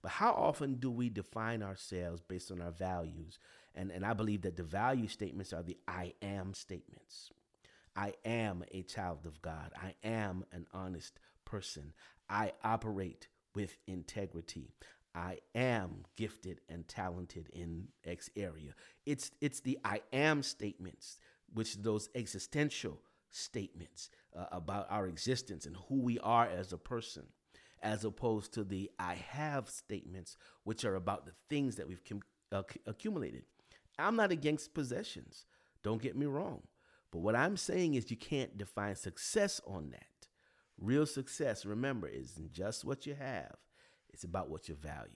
But 0.00 0.12
how 0.12 0.32
often 0.32 0.76
do 0.76 0.90
we 0.90 1.08
define 1.08 1.62
ourselves 1.62 2.22
based 2.22 2.50
on 2.50 2.60
our 2.60 2.70
values? 2.70 3.38
And 3.74 3.90
and 3.90 4.04
I 4.04 4.12
believe 4.12 4.42
that 4.42 4.56
the 4.56 4.62
value 4.62 5.08
statements 5.08 5.52
are 5.52 5.62
the 5.62 5.78
I 5.88 6.14
am 6.22 6.54
statements. 6.54 7.30
I 7.96 8.14
am 8.24 8.64
a 8.72 8.82
child 8.82 9.26
of 9.26 9.42
God. 9.42 9.72
I 9.76 9.94
am 10.06 10.44
an 10.52 10.66
honest 10.72 11.18
person. 11.44 11.92
I 12.28 12.52
operate 12.64 13.28
with 13.54 13.76
integrity. 13.86 14.70
I 15.14 15.38
am 15.54 16.04
gifted 16.16 16.60
and 16.68 16.88
talented 16.88 17.48
in 17.52 17.88
X 18.04 18.30
area. 18.36 18.72
It's 19.04 19.30
it's 19.40 19.60
the 19.60 19.78
I 19.84 20.00
am 20.12 20.42
statements, 20.42 21.18
which 21.52 21.76
those 21.76 22.08
existential 22.14 23.00
statements 23.30 24.10
uh, 24.36 24.46
about 24.52 24.86
our 24.90 25.06
existence 25.06 25.66
and 25.66 25.76
who 25.88 26.00
we 26.00 26.18
are 26.20 26.46
as 26.46 26.72
a 26.72 26.78
person, 26.78 27.24
as 27.82 28.04
opposed 28.04 28.54
to 28.54 28.64
the 28.64 28.90
I 28.98 29.14
have 29.14 29.68
statements, 29.68 30.36
which 30.64 30.84
are 30.84 30.94
about 30.94 31.26
the 31.26 31.32
things 31.50 31.76
that 31.76 31.88
we've 31.88 32.04
com- 32.04 32.22
accumulated. 32.86 33.44
I'm 33.98 34.16
not 34.16 34.32
against 34.32 34.74
possessions. 34.74 35.44
Don't 35.82 36.02
get 36.02 36.16
me 36.16 36.26
wrong. 36.26 36.62
But 37.10 37.20
what 37.20 37.36
I'm 37.36 37.56
saying 37.56 37.94
is 37.94 38.10
you 38.10 38.16
can't 38.16 38.56
define 38.56 38.96
success 38.96 39.60
on 39.66 39.90
that. 39.90 40.06
Real 40.78 41.06
success, 41.06 41.66
remember, 41.66 42.08
isn't 42.08 42.52
just 42.52 42.84
what 42.84 43.06
you 43.06 43.14
have, 43.14 43.56
it's 44.12 44.24
about 44.24 44.48
what 44.48 44.68
you 44.68 44.74
value. 44.74 45.10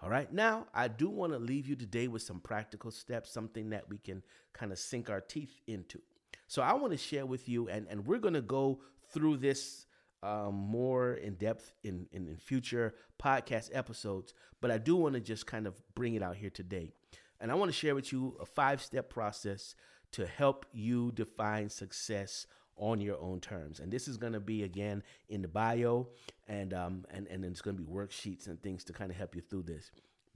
All 0.00 0.08
right, 0.08 0.32
now 0.32 0.66
I 0.72 0.86
do 0.86 1.08
want 1.08 1.32
to 1.32 1.38
leave 1.38 1.66
you 1.66 1.74
today 1.74 2.06
with 2.06 2.22
some 2.22 2.40
practical 2.40 2.90
steps, 2.90 3.32
something 3.32 3.70
that 3.70 3.88
we 3.88 3.98
can 3.98 4.22
kind 4.52 4.70
of 4.70 4.78
sink 4.78 5.10
our 5.10 5.20
teeth 5.20 5.60
into. 5.66 6.00
So 6.46 6.62
I 6.62 6.72
want 6.74 6.92
to 6.92 6.98
share 6.98 7.26
with 7.26 7.48
you, 7.48 7.68
and, 7.68 7.86
and 7.88 8.06
we're 8.06 8.20
going 8.20 8.34
to 8.34 8.40
go 8.40 8.80
through 9.12 9.38
this 9.38 9.86
um, 10.22 10.54
more 10.54 11.14
in 11.14 11.34
depth 11.34 11.72
in, 11.82 12.06
in, 12.12 12.28
in 12.28 12.36
future 12.36 12.94
podcast 13.22 13.70
episodes, 13.72 14.34
but 14.60 14.70
I 14.70 14.78
do 14.78 14.96
want 14.96 15.14
to 15.14 15.20
just 15.20 15.46
kind 15.46 15.66
of 15.66 15.74
bring 15.94 16.14
it 16.14 16.22
out 16.22 16.36
here 16.36 16.50
today. 16.50 16.92
And 17.40 17.52
I 17.52 17.54
want 17.54 17.68
to 17.68 17.76
share 17.76 17.94
with 17.94 18.12
you 18.12 18.36
a 18.40 18.46
five 18.46 18.82
step 18.82 19.08
process 19.10 19.74
to 20.12 20.26
help 20.26 20.66
you 20.72 21.12
define 21.12 21.68
success 21.68 22.46
on 22.78 23.00
your 23.00 23.20
own 23.20 23.40
terms. 23.40 23.80
And 23.80 23.90
this 23.90 24.08
is 24.08 24.16
going 24.16 24.32
to 24.32 24.40
be 24.40 24.62
again 24.62 25.02
in 25.28 25.42
the 25.42 25.48
bio, 25.48 26.08
and 26.46 26.72
um, 26.72 27.04
and 27.10 27.26
and 27.28 27.44
then 27.44 27.50
it's 27.50 27.60
going 27.60 27.76
to 27.76 27.82
be 27.82 27.88
worksheets 27.90 28.46
and 28.46 28.60
things 28.62 28.84
to 28.84 28.92
kind 28.92 29.10
of 29.10 29.16
help 29.16 29.34
you 29.34 29.42
through 29.42 29.62
this. 29.62 29.90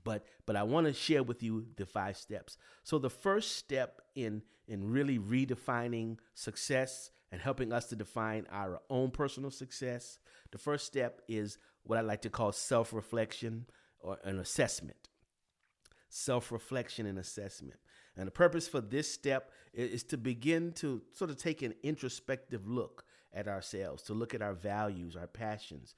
But 0.04 0.26
but 0.46 0.56
I 0.56 0.62
want 0.64 0.86
to 0.86 0.92
share 0.92 1.22
with 1.22 1.42
you 1.42 1.66
the 1.76 1.86
five 1.86 2.16
steps. 2.16 2.58
So 2.82 2.98
the 2.98 3.10
first 3.10 3.56
step 3.56 4.02
in 4.14 4.42
in 4.68 4.90
really 4.90 5.18
redefining 5.18 6.18
success 6.34 7.10
and 7.30 7.40
helping 7.40 7.72
us 7.72 7.86
to 7.86 7.96
define 7.96 8.46
our 8.50 8.80
own 8.90 9.10
personal 9.10 9.50
success, 9.50 10.18
the 10.50 10.58
first 10.58 10.86
step 10.86 11.22
is 11.28 11.58
what 11.84 11.98
I 11.98 12.02
like 12.02 12.22
to 12.22 12.30
call 12.30 12.52
self-reflection 12.52 13.66
or 14.00 14.18
an 14.24 14.38
assessment. 14.38 15.08
Self-reflection 16.08 17.06
and 17.06 17.18
assessment. 17.18 17.80
And 18.16 18.26
the 18.26 18.32
purpose 18.32 18.68
for 18.68 18.80
this 18.80 19.10
step 19.10 19.50
is 19.72 20.02
to 20.04 20.18
begin 20.18 20.72
to 20.74 21.02
sort 21.12 21.30
of 21.30 21.36
take 21.36 21.62
an 21.62 21.74
introspective 21.82 22.66
look 22.66 23.04
at 23.32 23.48
ourselves, 23.48 24.02
to 24.04 24.14
look 24.14 24.34
at 24.34 24.42
our 24.42 24.52
values, 24.52 25.16
our 25.16 25.26
passions, 25.26 25.94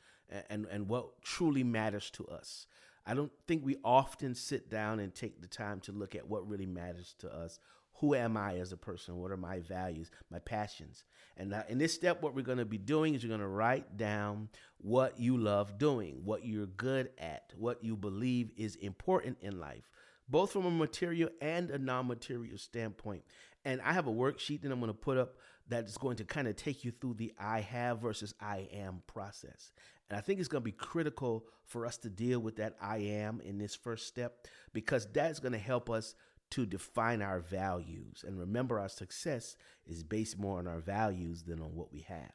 and, 0.49 0.67
and, 0.71 0.89
what 0.89 1.21
truly 1.23 1.65
matters 1.65 2.11
to 2.11 2.27
us. 2.29 2.67
I 3.07 3.15
don't 3.15 3.33
think 3.47 3.65
we 3.65 3.77
often 3.85 4.35
sit 4.35 4.71
down 4.71 5.01
and 5.01 5.15
take 5.15 5.41
the 5.41 5.47
time 5.47 5.81
to 5.81 5.93
look 5.93 6.15
at 6.15 6.27
what 6.27 6.49
really 6.49 6.67
matters 6.67 7.15
to 7.19 7.35
us. 7.35 7.59
Who 7.99 8.15
am 8.15 8.37
I 8.37 8.57
as 8.57 8.73
a 8.73 8.77
person? 8.77 9.17
What 9.17 9.31
are 9.31 9.37
my 9.37 9.61
values, 9.61 10.11
my 10.31 10.39
passions? 10.39 11.05
And 11.37 11.51
now 11.51 11.65
in 11.69 11.79
this 11.79 11.95
step, 11.95 12.23
what 12.23 12.35
we're 12.35 12.43
going 12.43 12.59
to 12.59 12.65
be 12.65 12.79
doing 12.79 13.15
is 13.15 13.23
you're 13.23 13.29
going 13.29 13.41
to 13.41 13.47
write 13.47 13.97
down 13.97 14.49
what 14.79 15.19
you 15.19 15.37
love 15.37 15.79
doing, 15.79 16.21
what 16.25 16.45
you're 16.45 16.67
good 16.67 17.11
at, 17.19 17.53
what 17.57 17.85
you 17.85 17.97
believe 17.97 18.51
is 18.57 18.77
important 18.77 19.39
in 19.43 19.61
life, 19.61 19.91
both 20.29 20.53
from 20.53 20.67
a 20.67 20.71
material 20.71 21.31
and 21.41 21.71
a 21.71 21.79
non 21.79 22.07
material 22.07 22.59
standpoint. 22.59 23.23
And 23.65 23.81
I 23.81 23.93
have 23.93 24.07
a 24.07 24.13
worksheet 24.13 24.63
that 24.63 24.73
I'm 24.73 24.81
going 24.81 24.93
to 24.93 24.99
put 24.99 25.17
up 25.17 25.37
that 25.69 25.85
is 25.87 25.97
going 25.97 26.17
to 26.17 26.25
kind 26.25 26.47
of 26.47 26.57
take 26.57 26.85
you 26.85 26.93
through 26.93 27.15
the 27.15 27.33
I 27.39 27.61
have 27.61 28.01
versus 28.01 28.35
I 28.41 28.69
am 28.73 29.03
process. 29.07 29.73
And 30.11 30.19
I 30.19 30.21
think 30.21 30.39
it's 30.39 30.49
going 30.49 30.61
to 30.61 30.65
be 30.65 30.73
critical 30.73 31.47
for 31.65 31.87
us 31.87 31.97
to 31.99 32.11
deal 32.11 32.41
with 32.41 32.57
that 32.57 32.77
I 32.81 32.99
am 32.99 33.41
in 33.41 33.59
this 33.59 33.75
first 33.75 34.07
step 34.07 34.47
because 34.75 35.07
that's 35.13 35.41
going 35.41 35.53
to 35.53 35.59
help 35.59 35.89
us 35.89 36.15
to 36.51 36.67
define 36.67 37.23
our 37.23 37.41
values. 37.41 38.25
And 38.27 38.39
remember, 38.39 38.79
our 38.79 38.91
success 38.91 39.57
is 39.87 40.05
based 40.05 40.39
more 40.39 40.59
on 40.59 40.69
our 40.69 40.81
values 40.81 41.43
than 41.43 41.61
on 41.61 41.75
what 41.75 41.93
we 41.93 42.01
have. 42.01 42.31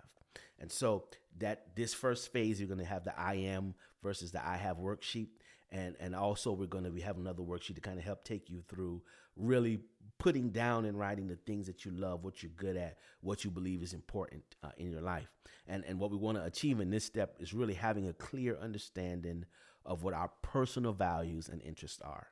And 0.60 0.72
so 0.72 1.06
that 1.38 1.76
this 1.76 1.94
first 1.94 2.34
phase, 2.34 2.60
you're 2.60 2.68
going 2.68 2.80
to 2.80 2.86
have 2.86 3.04
the 3.04 3.18
I 3.18 3.36
am 3.36 3.76
versus 4.04 4.32
the 4.32 4.46
I 4.46 4.58
have 4.58 4.78
worksheet 4.78 5.30
and 5.72 5.96
and 6.00 6.16
also 6.16 6.52
we're 6.52 6.66
going 6.66 6.84
to 6.84 6.90
be 6.90 7.02
having 7.02 7.22
another 7.22 7.44
worksheet 7.44 7.76
to 7.76 7.82
kind 7.82 7.98
of 7.98 8.06
help 8.06 8.24
take 8.24 8.50
you 8.50 8.62
through 8.68 9.02
really 9.36 9.80
putting 10.18 10.50
down 10.50 10.86
and 10.86 11.00
writing 11.00 11.28
the 11.28 11.38
things 11.38 11.66
that 11.68 11.86
you 11.86 11.92
love, 11.92 12.24
what 12.24 12.44
you're 12.44 12.52
good 12.58 12.76
at, 12.76 12.98
what 13.22 13.46
you 13.46 13.50
believe 13.50 13.82
is 13.82 13.94
important 13.94 14.44
uh, 14.64 14.70
in 14.78 14.92
your 14.92 15.02
life, 15.02 15.30
and 15.68 15.84
and 15.86 16.00
what 16.00 16.12
we 16.12 16.18
want 16.18 16.38
to 16.38 16.44
achieve 16.44 16.80
in 16.80 16.90
this 16.90 17.06
step 17.06 17.36
is 17.40 17.54
really 17.54 17.74
having 17.74 18.08
a 18.08 18.14
clear 18.14 18.58
understanding 18.58 19.46
of 19.86 20.04
what 20.04 20.14
our 20.14 20.30
personal 20.42 20.94
values 20.94 21.50
and 21.50 21.62
interests 21.62 22.02
are. 22.02 22.28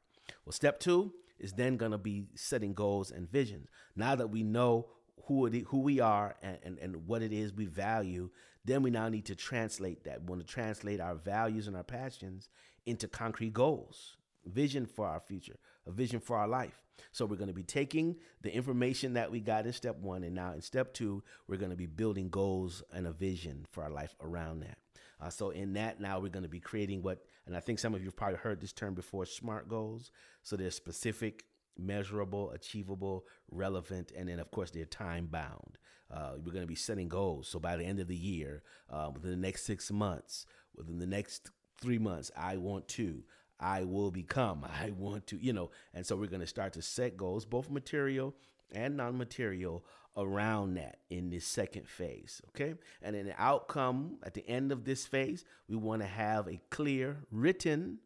Well, 0.45 0.53
step 0.53 0.79
two 0.79 1.13
is 1.39 1.53
then 1.53 1.77
going 1.77 1.91
to 1.91 1.97
be 1.97 2.25
setting 2.35 2.73
goals 2.73 3.11
and 3.11 3.29
visions. 3.29 3.67
Now 3.95 4.15
that 4.15 4.29
we 4.29 4.43
know 4.43 4.87
who 5.25 5.47
who 5.67 5.79
we 5.79 5.99
are 5.99 6.35
and, 6.41 6.57
and, 6.63 6.79
and 6.79 7.07
what 7.07 7.21
it 7.21 7.31
is 7.31 7.53
we 7.53 7.65
value, 7.65 8.29
then 8.65 8.81
we 8.81 8.89
now 8.89 9.09
need 9.09 9.25
to 9.25 9.35
translate 9.35 10.03
that. 10.05 10.21
We 10.21 10.27
want 10.27 10.45
to 10.45 10.53
translate 10.53 10.99
our 10.99 11.15
values 11.15 11.67
and 11.67 11.75
our 11.75 11.83
passions 11.83 12.49
into 12.87 13.07
concrete 13.07 13.53
goals, 13.53 14.17
vision 14.45 14.85
for 14.85 15.05
our 15.05 15.19
future, 15.19 15.59
a 15.85 15.91
vision 15.91 16.19
for 16.19 16.37
our 16.37 16.47
life. 16.47 16.81
So 17.11 17.25
we're 17.25 17.35
going 17.35 17.49
to 17.49 17.53
be 17.53 17.63
taking 17.63 18.15
the 18.41 18.53
information 18.53 19.13
that 19.13 19.29
we 19.29 19.39
got 19.39 19.65
in 19.65 19.73
step 19.73 19.97
one, 19.99 20.23
and 20.23 20.33
now 20.33 20.53
in 20.53 20.61
step 20.61 20.93
two, 20.93 21.23
we're 21.47 21.57
going 21.57 21.71
to 21.71 21.77
be 21.77 21.85
building 21.85 22.29
goals 22.29 22.83
and 22.91 23.05
a 23.05 23.11
vision 23.11 23.65
for 23.69 23.83
our 23.83 23.91
life 23.91 24.15
around 24.21 24.61
that. 24.61 24.77
Uh, 25.19 25.29
so 25.29 25.49
in 25.49 25.73
that, 25.73 25.99
now 25.99 26.19
we're 26.19 26.29
going 26.29 26.43
to 26.43 26.49
be 26.49 26.59
creating 26.59 27.01
what, 27.03 27.25
and 27.45 27.57
I 27.57 27.59
think 27.59 27.79
some 27.79 27.93
of 27.93 28.01
you 28.01 28.07
have 28.07 28.15
probably 28.15 28.37
heard 28.37 28.61
this 28.61 28.73
term 28.73 28.93
before, 28.93 29.25
SMART 29.25 29.67
goals. 29.67 30.11
So 30.43 30.55
they're 30.55 30.71
specific, 30.71 31.43
measurable, 31.77 32.51
achievable, 32.51 33.25
relevant, 33.51 34.11
and 34.15 34.29
then 34.29 34.39
of 34.39 34.49
course 34.51 34.71
they're 34.71 34.85
time 34.85 35.27
bound. 35.27 35.77
Uh, 36.09 36.33
we're 36.37 36.53
going 36.53 36.63
to 36.63 36.67
be 36.67 36.75
setting 36.75 37.09
goals. 37.09 37.47
So 37.47 37.59
by 37.59 37.75
the 37.75 37.83
end 37.83 37.99
of 37.99 38.07
the 38.07 38.15
year, 38.15 38.63
uh, 38.89 39.09
within 39.13 39.31
the 39.31 39.37
next 39.37 39.65
six 39.65 39.91
months, 39.91 40.45
within 40.75 40.99
the 40.99 41.07
next 41.07 41.51
three 41.79 41.99
months, 41.99 42.31
I 42.35 42.57
want 42.57 42.87
to, 42.89 43.23
I 43.59 43.83
will 43.83 44.11
become, 44.11 44.65
I 44.81 44.91
want 44.91 45.27
to, 45.27 45.37
you 45.37 45.53
know. 45.53 45.71
And 45.93 46.05
so 46.05 46.15
we're 46.15 46.27
going 46.27 46.41
to 46.41 46.47
start 46.47 46.73
to 46.73 46.81
set 46.81 47.17
goals, 47.17 47.45
both 47.45 47.69
material 47.69 48.35
and 48.71 48.97
non 48.97 49.17
material, 49.17 49.85
around 50.17 50.73
that 50.73 50.97
in 51.09 51.29
this 51.29 51.45
second 51.45 51.87
phase. 51.87 52.41
Okay. 52.49 52.73
And 53.01 53.15
then 53.15 53.27
the 53.27 53.41
outcome 53.41 54.17
at 54.23 54.33
the 54.33 54.47
end 54.47 54.71
of 54.71 54.83
this 54.83 55.05
phase, 55.05 55.45
we 55.69 55.75
want 55.75 56.01
to 56.01 56.07
have 56.07 56.47
a 56.47 56.59
clear, 56.71 57.17
written, 57.31 57.99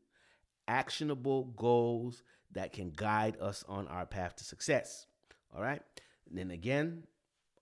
actionable 0.67 1.45
goals 1.55 2.23
that 2.51 2.73
can 2.73 2.91
guide 2.91 3.37
us 3.39 3.63
on 3.67 3.87
our 3.87 4.05
path 4.05 4.35
to 4.35 4.43
success. 4.43 5.07
All 5.55 5.61
right. 5.61 5.81
And 6.29 6.37
then 6.37 6.51
again, 6.51 7.03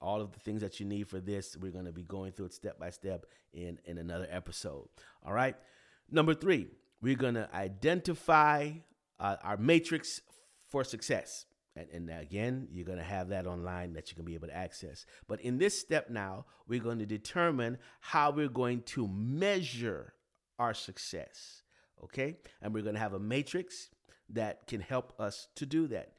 all 0.01 0.21
of 0.21 0.31
the 0.31 0.39
things 0.39 0.61
that 0.61 0.79
you 0.79 0.85
need 0.85 1.07
for 1.07 1.19
this, 1.19 1.55
we're 1.55 1.71
going 1.71 1.85
to 1.85 1.91
be 1.91 2.03
going 2.03 2.31
through 2.31 2.45
it 2.45 2.53
step 2.53 2.79
by 2.79 2.89
step 2.89 3.25
in, 3.53 3.77
in 3.85 3.97
another 3.97 4.27
episode. 4.31 4.87
All 5.23 5.33
right. 5.33 5.55
Number 6.11 6.33
three, 6.33 6.67
we're 7.01 7.15
going 7.15 7.35
to 7.35 7.49
identify 7.53 8.71
uh, 9.19 9.35
our 9.43 9.57
matrix 9.57 10.21
for 10.67 10.83
success. 10.83 11.45
And, 11.75 11.87
and 11.93 12.09
again, 12.09 12.67
you're 12.71 12.85
going 12.85 12.97
to 12.97 13.03
have 13.03 13.29
that 13.29 13.47
online 13.47 13.93
that 13.93 14.09
you 14.09 14.15
can 14.15 14.25
be 14.25 14.33
able 14.33 14.47
to 14.47 14.55
access. 14.55 15.05
But 15.27 15.41
in 15.41 15.57
this 15.57 15.79
step 15.79 16.09
now, 16.09 16.45
we're 16.67 16.81
going 16.81 16.99
to 16.99 17.05
determine 17.05 17.77
how 18.01 18.31
we're 18.31 18.49
going 18.49 18.81
to 18.83 19.07
measure 19.07 20.13
our 20.57 20.73
success. 20.73 21.63
Okay? 22.03 22.37
And 22.61 22.73
we're 22.73 22.83
going 22.83 22.95
to 22.95 23.01
have 23.01 23.13
a 23.13 23.19
matrix 23.19 23.89
that 24.29 24.67
can 24.67 24.81
help 24.81 25.13
us 25.19 25.47
to 25.55 25.65
do 25.65 25.87
that. 25.87 26.13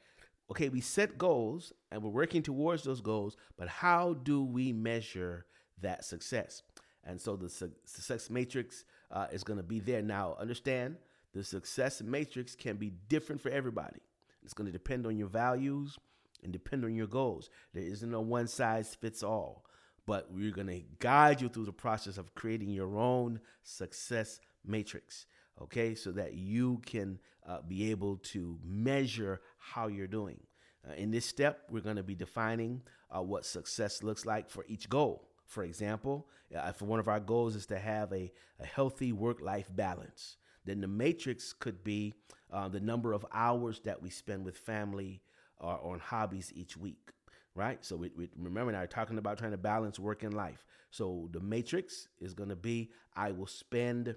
Okay, 0.49 0.67
we 0.67 0.81
set 0.81 1.17
goals 1.17 1.71
and 1.91 2.03
we're 2.03 2.09
working 2.09 2.43
towards 2.43 2.83
those 2.83 2.99
goals, 2.99 3.37
but 3.57 3.69
how 3.69 4.15
do 4.15 4.43
we 4.43 4.73
measure 4.73 5.45
that 5.79 6.03
success? 6.03 6.61
And 7.05 7.19
so 7.19 7.37
the 7.37 7.47
su- 7.47 7.71
success 7.85 8.29
matrix 8.29 8.83
uh, 9.11 9.27
is 9.31 9.43
going 9.43 9.57
to 9.57 9.63
be 9.63 9.79
there. 9.79 10.01
Now, 10.01 10.35
understand 10.39 10.95
the 11.33 11.43
success 11.43 12.01
matrix 12.01 12.55
can 12.55 12.77
be 12.77 12.91
different 13.09 13.41
for 13.41 13.49
everybody. 13.49 13.99
It's 14.43 14.53
going 14.53 14.65
to 14.65 14.71
depend 14.71 15.05
on 15.05 15.17
your 15.17 15.27
values 15.27 15.97
and 16.43 16.51
depend 16.51 16.83
on 16.83 16.95
your 16.95 17.07
goals. 17.07 17.49
There 17.73 17.83
isn't 17.83 18.13
a 18.13 18.21
one 18.21 18.47
size 18.47 18.95
fits 18.95 19.23
all, 19.23 19.65
but 20.05 20.31
we're 20.31 20.51
going 20.51 20.67
to 20.67 20.83
guide 20.99 21.41
you 21.41 21.49
through 21.49 21.65
the 21.65 21.71
process 21.71 22.17
of 22.17 22.33
creating 22.35 22.69
your 22.69 22.97
own 22.97 23.39
success 23.63 24.39
matrix. 24.65 25.25
Okay, 25.61 25.93
so 25.93 26.11
that 26.13 26.33
you 26.33 26.81
can 26.85 27.19
uh, 27.47 27.59
be 27.67 27.91
able 27.91 28.17
to 28.17 28.57
measure 28.63 29.41
how 29.59 29.87
you're 29.87 30.07
doing. 30.07 30.39
Uh, 30.87 30.93
in 30.95 31.11
this 31.11 31.25
step, 31.25 31.61
we're 31.69 31.81
going 31.81 31.97
to 31.97 32.03
be 32.03 32.15
defining 32.15 32.81
uh, 33.15 33.21
what 33.21 33.45
success 33.45 34.01
looks 34.01 34.25
like 34.25 34.49
for 34.49 34.65
each 34.67 34.89
goal. 34.89 35.27
For 35.51 35.65
example, 35.65 36.29
if 36.49 36.81
one 36.81 37.01
of 37.01 37.09
our 37.09 37.19
goals 37.19 37.57
is 37.57 37.65
to 37.65 37.77
have 37.77 38.13
a, 38.13 38.31
a 38.61 38.65
healthy 38.65 39.11
work 39.11 39.41
life 39.41 39.67
balance, 39.69 40.37
then 40.63 40.79
the 40.79 40.87
matrix 40.87 41.51
could 41.51 41.83
be 41.83 42.13
uh, 42.53 42.69
the 42.69 42.79
number 42.79 43.11
of 43.11 43.25
hours 43.33 43.81
that 43.81 44.01
we 44.01 44.09
spend 44.09 44.45
with 44.45 44.57
family 44.57 45.21
or 45.59 45.77
on 45.83 45.99
hobbies 45.99 46.53
each 46.55 46.77
week. 46.77 47.11
right? 47.53 47.83
So 47.83 47.97
we, 47.97 48.11
we 48.15 48.29
remember 48.37 48.71
now 48.71 48.79
we're 48.79 48.87
talking 48.87 49.17
about 49.17 49.39
trying 49.39 49.51
to 49.51 49.57
balance 49.57 49.99
work 49.99 50.23
and 50.23 50.33
life. 50.33 50.65
So 50.89 51.27
the 51.33 51.41
matrix 51.41 52.07
is 52.21 52.33
going 52.33 52.49
to 52.49 52.55
be 52.55 52.91
I 53.13 53.33
will 53.33 53.47
spend 53.47 54.15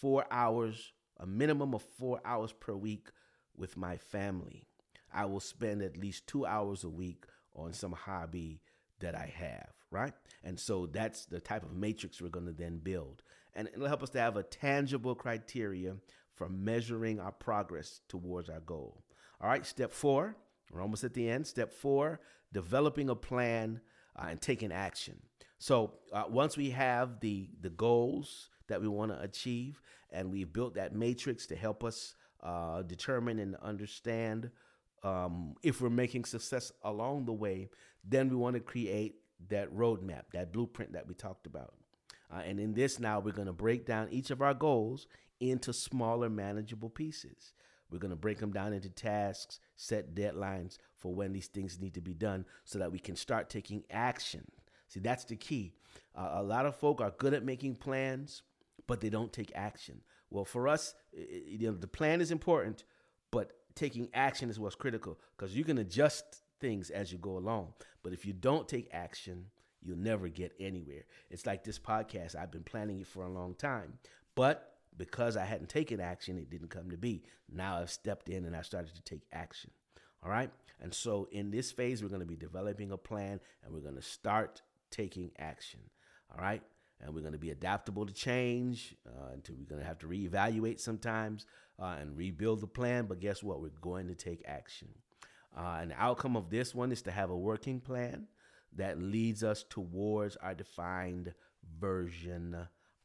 four 0.00 0.26
hours, 0.32 0.92
a 1.18 1.26
minimum 1.26 1.74
of 1.74 1.82
four 1.96 2.20
hours 2.24 2.52
per 2.52 2.74
week 2.74 3.10
with 3.56 3.76
my 3.76 3.98
family. 3.98 4.66
I 5.14 5.26
will 5.26 5.38
spend 5.38 5.80
at 5.80 5.96
least 5.96 6.26
two 6.26 6.44
hours 6.44 6.82
a 6.82 6.88
week 6.88 7.24
on 7.54 7.72
some 7.72 7.92
hobby 7.92 8.62
that 9.00 9.14
I 9.14 9.32
have, 9.36 9.70
right? 9.90 10.12
And 10.44 10.58
so 10.58 10.86
that's 10.86 11.26
the 11.26 11.40
type 11.40 11.62
of 11.62 11.74
matrix 11.74 12.20
we're 12.20 12.28
going 12.28 12.46
to 12.46 12.52
then 12.52 12.78
build. 12.78 13.22
And 13.54 13.68
it'll 13.68 13.88
help 13.88 14.02
us 14.02 14.10
to 14.10 14.20
have 14.20 14.36
a 14.36 14.42
tangible 14.42 15.14
criteria 15.14 15.96
for 16.34 16.48
measuring 16.48 17.18
our 17.18 17.32
progress 17.32 18.00
towards 18.08 18.48
our 18.48 18.60
goal. 18.60 19.02
All 19.40 19.48
right, 19.48 19.64
step 19.64 19.92
four, 19.92 20.36
we're 20.70 20.82
almost 20.82 21.04
at 21.04 21.14
the 21.14 21.28
end. 21.28 21.46
Step 21.46 21.72
four, 21.72 22.20
developing 22.52 23.08
a 23.08 23.14
plan 23.14 23.80
uh, 24.16 24.26
and 24.30 24.40
taking 24.40 24.72
action. 24.72 25.20
So 25.58 25.94
uh, 26.12 26.24
once 26.28 26.56
we 26.56 26.70
have 26.70 27.20
the 27.20 27.48
the 27.60 27.70
goals 27.70 28.50
that 28.68 28.80
we 28.80 28.88
want 28.88 29.12
to 29.12 29.20
achieve, 29.20 29.80
and 30.10 30.30
we've 30.30 30.52
built 30.52 30.74
that 30.74 30.94
matrix 30.94 31.46
to 31.46 31.56
help 31.56 31.82
us 31.84 32.14
uh, 32.42 32.82
determine 32.82 33.38
and 33.38 33.56
understand 33.56 34.50
um, 35.02 35.54
if 35.62 35.80
we're 35.80 35.90
making 35.90 36.24
success 36.24 36.72
along 36.82 37.26
the 37.26 37.32
way, 37.32 37.68
then 38.08 38.28
we 38.28 38.36
want 38.36 38.54
to 38.54 38.60
create 38.60 39.16
that 39.48 39.74
roadmap, 39.74 40.22
that 40.32 40.52
blueprint 40.52 40.92
that 40.92 41.06
we 41.06 41.14
talked 41.14 41.46
about. 41.46 41.74
Uh, 42.32 42.40
and 42.44 42.58
in 42.58 42.74
this 42.74 42.98
now, 42.98 43.20
we're 43.20 43.32
going 43.32 43.46
to 43.46 43.52
break 43.52 43.86
down 43.86 44.08
each 44.10 44.30
of 44.30 44.42
our 44.42 44.54
goals 44.54 45.06
into 45.40 45.72
smaller, 45.72 46.28
manageable 46.28 46.88
pieces. 46.88 47.52
We're 47.90 47.98
going 47.98 48.10
to 48.10 48.16
break 48.16 48.38
them 48.38 48.52
down 48.52 48.72
into 48.72 48.90
tasks, 48.90 49.60
set 49.76 50.14
deadlines 50.14 50.78
for 50.96 51.14
when 51.14 51.32
these 51.32 51.46
things 51.46 51.80
need 51.80 51.94
to 51.94 52.00
be 52.00 52.14
done 52.14 52.44
so 52.64 52.78
that 52.78 52.90
we 52.90 52.98
can 52.98 53.14
start 53.14 53.48
taking 53.48 53.84
action. 53.90 54.44
See, 54.88 55.00
that's 55.00 55.24
the 55.24 55.36
key. 55.36 55.74
Uh, 56.14 56.30
a 56.34 56.42
lot 56.42 56.66
of 56.66 56.76
folk 56.76 57.00
are 57.00 57.12
good 57.16 57.34
at 57.34 57.44
making 57.44 57.76
plans, 57.76 58.42
but 58.86 59.00
they 59.00 59.10
don't 59.10 59.32
take 59.32 59.52
action. 59.54 60.00
Well, 60.30 60.44
for 60.44 60.66
us, 60.66 60.94
you 61.12 61.68
know, 61.68 61.72
the 61.72 61.86
plan 61.86 62.20
is 62.20 62.30
important, 62.32 62.84
but 63.30 63.52
taking 63.74 64.08
action 64.14 64.50
is 64.50 64.58
what's 64.58 64.74
critical 64.74 65.18
because 65.36 65.54
you 65.54 65.62
can 65.62 65.78
adjust 65.78 66.42
things 66.60 66.90
as 66.90 67.12
you 67.12 67.18
go 67.18 67.38
along. 67.38 67.74
But 68.02 68.12
if 68.12 68.24
you 68.24 68.32
don't 68.32 68.68
take 68.68 68.88
action, 68.92 69.46
you'll 69.82 69.98
never 69.98 70.28
get 70.28 70.52
anywhere. 70.58 71.04
It's 71.30 71.46
like 71.46 71.64
this 71.64 71.78
podcast. 71.78 72.36
I've 72.36 72.50
been 72.50 72.64
planning 72.64 73.00
it 73.00 73.06
for 73.06 73.24
a 73.24 73.30
long 73.30 73.54
time, 73.54 73.94
but 74.34 74.72
because 74.98 75.36
I 75.36 75.44
hadn't 75.44 75.68
taken 75.68 76.00
action, 76.00 76.38
it 76.38 76.50
didn't 76.50 76.70
come 76.70 76.90
to 76.90 76.96
be. 76.96 77.22
Now 77.52 77.78
I've 77.78 77.90
stepped 77.90 78.28
in 78.28 78.44
and 78.44 78.56
I 78.56 78.62
started 78.62 78.94
to 78.94 79.02
take 79.02 79.22
action. 79.32 79.70
All 80.24 80.30
right. 80.30 80.50
And 80.80 80.92
so 80.92 81.28
in 81.30 81.50
this 81.50 81.70
phase, 81.70 82.02
we're 82.02 82.08
going 82.08 82.20
to 82.20 82.26
be 82.26 82.36
developing 82.36 82.90
a 82.90 82.96
plan 82.96 83.40
and 83.64 83.72
we're 83.72 83.80
going 83.80 83.96
to 83.96 84.02
start 84.02 84.62
taking 84.90 85.30
action. 85.38 85.80
All 86.32 86.42
right. 86.42 86.62
And 87.00 87.14
we're 87.14 87.20
going 87.20 87.34
to 87.34 87.38
be 87.38 87.50
adaptable 87.50 88.06
to 88.06 88.12
change 88.12 88.96
uh, 89.06 89.32
until 89.34 89.56
we're 89.56 89.68
going 89.68 89.82
to 89.82 89.86
have 89.86 89.98
to 89.98 90.06
reevaluate 90.06 90.80
sometimes 90.80 91.44
uh, 91.78 91.96
and 92.00 92.16
rebuild 92.16 92.60
the 92.60 92.66
plan. 92.66 93.04
But 93.04 93.20
guess 93.20 93.42
what? 93.42 93.60
We're 93.60 93.70
going 93.82 94.08
to 94.08 94.14
take 94.14 94.42
action. 94.46 94.88
Uh, 95.56 95.86
the 95.86 95.94
outcome 96.00 96.36
of 96.36 96.50
this 96.50 96.74
one 96.74 96.92
is 96.92 97.02
to 97.02 97.10
have 97.10 97.30
a 97.30 97.36
working 97.36 97.80
plan 97.80 98.26
that 98.74 99.00
leads 99.00 99.42
us 99.42 99.64
towards 99.68 100.36
our 100.36 100.54
defined 100.54 101.32
version, 101.80 102.56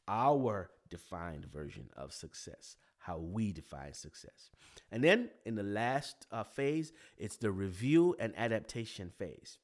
our 0.08 0.70
defined 0.90 1.46
version 1.46 1.90
of 1.96 2.12
success, 2.12 2.76
how 2.98 3.18
we 3.18 3.54
define 3.54 3.94
success. 3.94 4.52
And 4.92 5.04
then 5.04 5.30
in 5.46 5.56
the 5.56 5.64
last 5.64 6.28
uh, 6.32 6.44
phase, 6.44 6.92
it's 7.18 7.38
the 7.38 7.52
review 7.52 8.16
and 8.20 8.34
adaptation 8.38 9.10
phase. 9.18 9.58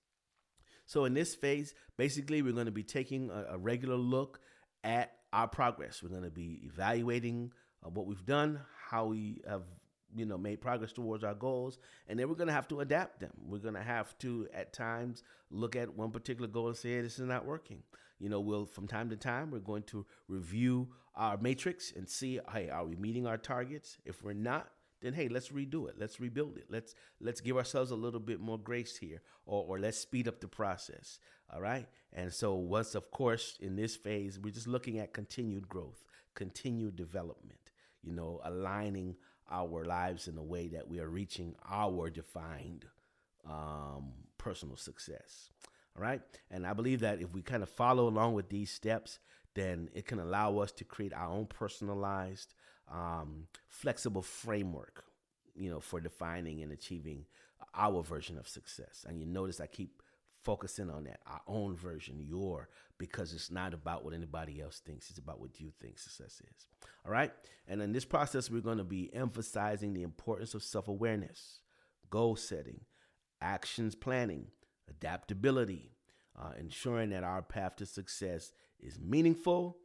So 0.86 1.04
in 1.04 1.14
this 1.14 1.36
phase, 1.36 1.74
basically, 1.98 2.42
we're 2.42 2.54
going 2.54 2.68
to 2.68 2.72
be 2.72 2.84
taking 2.84 3.30
a, 3.30 3.56
a 3.56 3.58
regular 3.58 3.98
look 3.98 4.40
at 4.86 5.12
our 5.34 5.48
progress. 5.48 6.02
We're 6.02 6.10
going 6.10 6.24
to 6.24 6.32
be 6.32 6.62
evaluating 6.64 7.52
uh, 7.86 7.90
what 7.90 8.06
we've 8.06 8.26
done, 8.26 8.62
how 8.90 9.08
we 9.08 9.42
have 9.46 9.64
you 10.16 10.26
know 10.26 10.38
made 10.38 10.62
progress 10.62 10.92
towards 10.92 11.24
our 11.24 11.34
goals 11.34 11.80
and 12.08 12.20
then 12.20 12.30
we're 12.30 12.36
going 12.36 12.48
to 12.48 12.54
have 12.54 12.68
to 12.70 12.80
adapt 12.80 13.20
them. 13.20 13.32
We're 13.46 13.60
going 13.60 13.76
to 13.76 13.82
have 13.82 14.18
to 14.20 14.48
at 14.54 14.74
times 14.74 15.24
look 15.50 15.76
at 15.76 15.96
one 15.96 16.12
particular 16.12 16.48
goal 16.48 16.68
and 16.68 16.78
say 16.78 16.92
hey, 16.92 17.02
this 17.02 17.20
is 17.20 17.28
not 17.28 17.46
working. 17.46 17.84
You 18.20 18.30
know 18.30 18.40
we'll 18.40 18.66
from 18.66 18.88
time 18.88 19.10
to 19.10 19.16
time 19.16 19.52
we're 19.52 19.60
going 19.60 19.84
to 19.84 20.06
review 20.28 20.90
our 21.16 21.38
matrix 21.38 21.92
and 21.96 22.10
see 22.10 22.40
hey 22.52 22.70
are 22.70 22.86
we 22.86 22.96
meeting 22.96 23.28
our 23.28 23.38
targets? 23.38 23.98
If 24.06 24.24
we're 24.24 24.34
not 24.34 24.70
then 25.02 25.14
hey 25.14 25.28
let's 25.28 25.50
redo 25.50 25.88
it. 25.90 25.96
Let's 25.98 26.20
rebuild 26.20 26.58
it. 26.58 26.66
Let's 26.70 26.96
let's 27.20 27.42
give 27.42 27.58
ourselves 27.58 27.92
a 27.92 27.96
little 27.96 28.20
bit 28.20 28.40
more 28.40 28.58
grace 28.58 28.98
here 28.98 29.22
or, 29.46 29.66
or 29.68 29.80
let's 29.80 29.98
speed 29.98 30.28
up 30.28 30.40
the 30.40 30.48
process. 30.48 31.20
All 31.54 31.62
right? 31.62 31.88
And 32.14 32.34
so 32.34 32.56
once 32.56 32.96
of 32.96 33.12
course 33.12 33.58
in 33.60 33.76
this 33.76 33.96
phase 33.96 34.40
we're 34.40 34.54
just 34.54 34.68
looking 34.68 35.00
at 35.00 35.14
continued 35.14 35.68
growth 35.68 36.04
continued 36.34 36.96
development 36.96 37.72
you 38.08 38.14
know, 38.14 38.40
aligning 38.46 39.16
our 39.50 39.86
lives 39.86 40.28
in 40.28 40.38
a 40.38 40.44
way 40.44 40.68
that 40.70 40.88
we 40.88 41.00
are 41.00 41.10
reaching 41.10 41.56
our 41.70 42.10
defined 42.10 42.86
um, 43.50 44.12
personal 44.38 44.78
success. 44.78 45.50
All 45.96 46.04
right. 46.04 46.22
And 46.52 46.66
I 46.66 46.74
believe 46.74 47.00
that 47.00 47.22
if 47.22 47.34
we 47.34 47.42
kind 47.42 47.64
of 47.64 47.70
follow 47.70 48.08
along 48.08 48.34
with 48.34 48.50
these 48.50 48.72
steps, 48.72 49.20
then 49.56 49.90
it 49.94 50.06
can 50.06 50.20
allow 50.20 50.60
us 50.60 50.72
to 50.74 50.84
create 50.84 51.14
our 51.14 51.30
own 51.30 51.48
personalized, 51.48 52.54
um, 52.92 53.48
flexible 53.68 54.22
framework, 54.22 55.04
you 55.56 55.70
know, 55.70 55.80
for 55.80 56.00
defining 56.00 56.62
and 56.62 56.72
achieving 56.72 57.26
our 57.74 58.04
version 58.04 58.38
of 58.38 58.48
success. 58.48 59.06
And 59.08 59.20
you 59.20 59.26
notice 59.26 59.60
I 59.60 59.68
keep 59.68 60.04
focusing 60.48 60.90
on 60.90 61.04
that, 61.04 61.20
our 61.28 61.42
own 61.46 61.76
version, 61.76 62.22
your, 62.26 62.70
because 62.98 63.34
it's 63.34 63.52
not 63.52 63.74
about 63.74 64.06
what 64.06 64.14
anybody 64.14 64.62
else 64.62 64.80
thinks. 64.80 65.10
It's 65.10 65.20
about 65.20 65.42
what 65.42 65.60
you 65.60 65.74
think 65.82 66.00
success 66.00 66.42
is. 66.42 66.68
All 67.06 67.12
right. 67.12 67.34
And 67.68 67.82
in 67.82 67.92
this 67.92 68.06
process, 68.06 68.50
we're 68.50 68.62
going 68.62 68.78
to 68.78 68.86
be 68.86 69.14
emphasizing 69.14 69.94
the 69.94 70.04
importance 70.04 70.54
of 70.54 70.64
self 70.64 70.88
awareness, 70.88 71.60
goal 72.10 72.38
setting, 72.38 72.80
actions 73.42 73.94
planning, 73.94 74.48
adaptability, 74.90 75.92
uh, 76.42 76.52
ensuring 76.58 77.10
that 77.10 77.26
our 77.26 77.42
path 77.42 77.76
to 77.76 77.86
success 77.86 78.54
is 78.80 78.98
meaningful 79.02 79.76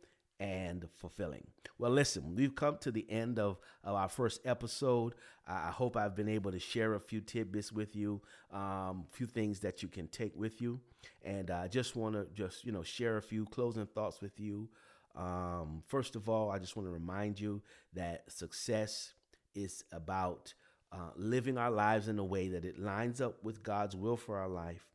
and 0.42 0.88
fulfilling. 0.96 1.46
Well, 1.78 1.92
listen, 1.92 2.35
we've 2.35 2.57
come 2.57 2.76
to 2.78 2.90
the 2.90 3.09
end 3.09 3.38
of, 3.38 3.59
of 3.85 3.94
our 3.94 4.09
first 4.09 4.40
episode. 4.44 5.14
I 5.46 5.70
hope 5.70 5.96
I've 5.96 6.16
been 6.16 6.28
able 6.28 6.50
to 6.50 6.59
share 6.59 6.94
a 6.94 7.00
few 7.00 7.20
tidbits 7.20 7.70
with 7.70 7.94
you, 7.94 8.20
a 8.52 8.59
um, 8.59 9.05
few 9.12 9.26
things 9.26 9.61
that 9.61 9.85
you 9.85 9.88
can 9.88 10.09
take 10.09 10.35
with 10.35 10.61
you. 10.61 10.81
And 11.24 11.48
I 11.52 11.68
just 11.68 11.94
want 11.94 12.16
to 12.16 12.26
just, 12.35 12.64
you 12.64 12.72
know, 12.72 12.83
share 12.83 13.18
a 13.18 13.22
few 13.22 13.46
closing 13.46 13.87
thoughts 13.87 14.20
with 14.20 14.40
you. 14.40 14.68
Um, 15.14 15.85
first 15.87 16.16
of 16.16 16.28
all, 16.28 16.50
I 16.50 16.59
just 16.59 16.74
want 16.76 16.88
to 16.88 16.92
remind 16.92 17.38
you 17.38 17.62
that 17.94 18.24
success 18.28 19.12
is 19.55 19.85
about 19.92 20.55
uh, 20.90 21.11
living 21.14 21.57
our 21.57 21.70
lives 21.70 22.09
in 22.09 22.18
a 22.18 22.24
way 22.24 22.48
that 22.48 22.64
it 22.64 22.81
lines 22.81 23.20
up 23.20 23.44
with 23.44 23.62
God's 23.62 23.94
will 23.94 24.16
for 24.16 24.38
our 24.38 24.48
life 24.48 24.88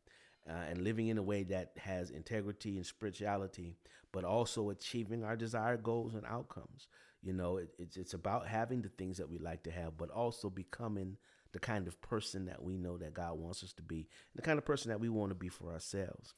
uh, 0.48 0.52
and 0.70 0.82
living 0.82 1.08
in 1.08 1.18
a 1.18 1.22
way 1.22 1.42
that 1.44 1.72
has 1.78 2.10
integrity 2.10 2.76
and 2.76 2.86
spirituality, 2.86 3.76
but 4.12 4.24
also 4.24 4.70
achieving 4.70 5.24
our 5.24 5.36
desired 5.36 5.82
goals 5.82 6.14
and 6.14 6.24
outcomes. 6.26 6.88
You 7.22 7.32
know, 7.32 7.56
it, 7.56 7.70
it's 7.78 7.96
it's 7.96 8.14
about 8.14 8.46
having 8.46 8.82
the 8.82 8.88
things 8.90 9.18
that 9.18 9.28
we 9.28 9.38
like 9.38 9.64
to 9.64 9.70
have, 9.70 9.96
but 9.96 10.10
also 10.10 10.48
becoming 10.50 11.16
the 11.52 11.58
kind 11.58 11.88
of 11.88 12.00
person 12.00 12.46
that 12.46 12.62
we 12.62 12.76
know 12.76 12.98
that 12.98 13.14
God 13.14 13.38
wants 13.38 13.64
us 13.64 13.72
to 13.74 13.82
be, 13.82 14.06
the 14.34 14.42
kind 14.42 14.58
of 14.58 14.64
person 14.64 14.90
that 14.90 15.00
we 15.00 15.08
want 15.08 15.30
to 15.30 15.34
be 15.34 15.48
for 15.48 15.72
ourselves. 15.72 16.34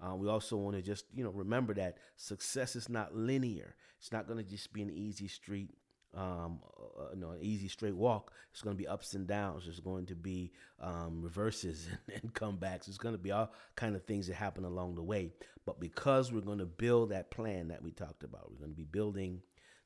Uh, 0.00 0.14
we 0.16 0.28
also 0.28 0.56
want 0.56 0.74
to 0.74 0.82
just 0.82 1.04
you 1.14 1.22
know 1.22 1.30
remember 1.30 1.74
that 1.74 1.98
success 2.16 2.74
is 2.74 2.88
not 2.88 3.14
linear. 3.14 3.76
It's 3.98 4.12
not 4.12 4.26
going 4.26 4.38
to 4.42 4.50
just 4.50 4.72
be 4.72 4.82
an 4.82 4.90
easy 4.90 5.28
street 5.28 5.70
um, 6.14 6.60
uh, 6.98 7.14
you 7.14 7.20
know, 7.20 7.30
an 7.30 7.38
easy 7.40 7.68
straight 7.68 7.96
walk. 7.96 8.32
It's 8.52 8.62
going 8.62 8.76
to 8.76 8.82
be 8.82 8.88
ups 8.88 9.14
and 9.14 9.26
downs. 9.26 9.64
There's 9.64 9.80
going 9.80 10.06
to 10.06 10.14
be 10.14 10.52
um, 10.80 11.22
reverses 11.22 11.88
and, 12.08 12.22
and 12.22 12.34
comebacks. 12.34 12.86
There's 12.86 12.98
going 12.98 13.14
to 13.14 13.20
be 13.20 13.32
all 13.32 13.52
kind 13.76 13.96
of 13.96 14.04
things 14.04 14.26
that 14.26 14.34
happen 14.34 14.64
along 14.64 14.94
the 14.94 15.02
way. 15.02 15.30
But 15.64 15.80
because 15.80 16.32
we're 16.32 16.40
going 16.40 16.58
to 16.58 16.66
build 16.66 17.10
that 17.10 17.30
plan 17.30 17.68
that 17.68 17.82
we 17.82 17.92
talked 17.92 18.24
about, 18.24 18.50
we're 18.50 18.58
going 18.58 18.72
to 18.72 18.76
be 18.76 18.84
building 18.84 19.42